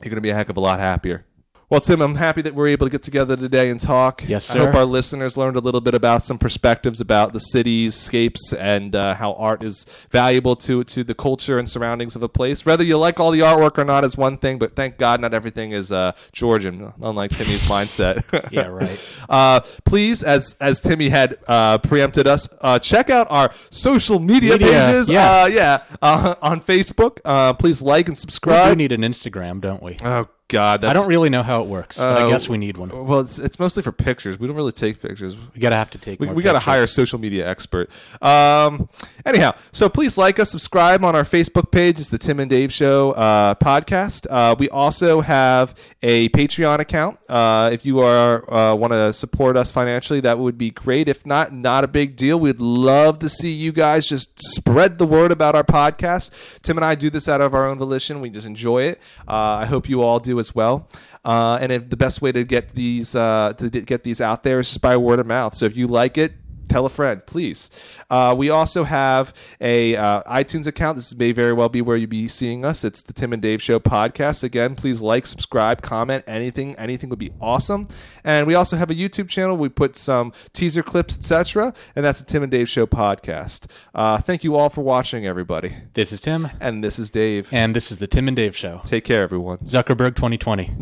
[0.00, 1.26] you're going to be a heck of a lot happier.
[1.68, 4.22] Well, Tim, I'm happy that we're able to get together today and talk.
[4.28, 4.54] Yes, sir.
[4.54, 8.94] I hope our listeners learned a little bit about some perspectives about the cityscapes and
[8.94, 12.64] uh, how art is valuable to to the culture and surroundings of a place.
[12.64, 15.34] Whether you like all the artwork or not is one thing, but thank God not
[15.34, 18.22] everything is uh, Georgian, unlike Timmy's mindset.
[18.52, 19.00] Yeah, right.
[19.28, 24.52] Uh, please, as as Timmy had uh, preempted us, uh, check out our social media,
[24.52, 25.08] Media, pages.
[25.08, 25.42] yeah.
[25.42, 27.18] Uh, yeah, uh, on Facebook.
[27.24, 28.68] Uh, please like and subscribe.
[28.68, 29.96] We do need an Instagram, don't we?
[30.04, 32.56] Oh God, that's, I don't really know how it works, but Uh, I guess we
[32.56, 32.90] need one.
[33.06, 34.38] Well, it's, it's mostly for pictures.
[34.38, 35.36] We don't really take pictures.
[35.54, 36.20] We gotta have to take.
[36.20, 37.90] We, we got to hire a social media expert.
[38.22, 38.88] Um,
[39.24, 41.98] anyhow, so please like us, subscribe on our Facebook page.
[41.98, 44.26] It's the Tim and Dave Show uh, podcast.
[44.30, 47.18] Uh, we also have a Patreon account.
[47.28, 51.08] Uh, if you are uh, want to support us financially, that would be great.
[51.08, 52.38] If not, not a big deal.
[52.38, 56.60] We'd love to see you guys just spread the word about our podcast.
[56.62, 58.20] Tim and I do this out of our own volition.
[58.20, 59.00] We just enjoy it.
[59.26, 59.32] Uh,
[59.62, 60.88] I hope you all as well.
[61.24, 64.60] Uh, and if the best way to get these uh, to get these out there
[64.60, 65.54] is just by word of mouth.
[65.54, 66.34] So if you like it,
[66.66, 67.70] tell a friend, please.
[68.10, 70.96] Uh, we also have a uh, iTunes account.
[70.96, 72.84] This may very well be where you'll be seeing us.
[72.84, 74.44] It's the Tim and Dave Show podcast.
[74.44, 76.74] Again, please like, subscribe, comment, anything.
[76.76, 77.88] Anything would be awesome.
[78.24, 79.56] And we also have a YouTube channel.
[79.56, 81.72] We put some teaser clips, etc.
[81.94, 83.70] And that's the Tim and Dave Show podcast.
[83.94, 85.74] Uh, thank you all for watching, everybody.
[85.94, 87.48] This is Tim, And this is Dave.
[87.52, 88.80] and this is the Tim and Dave Show.
[88.84, 89.58] Take care, everyone.
[89.58, 90.74] Zuckerberg 2020.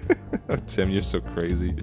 [0.66, 1.74] Tim, you're so crazy.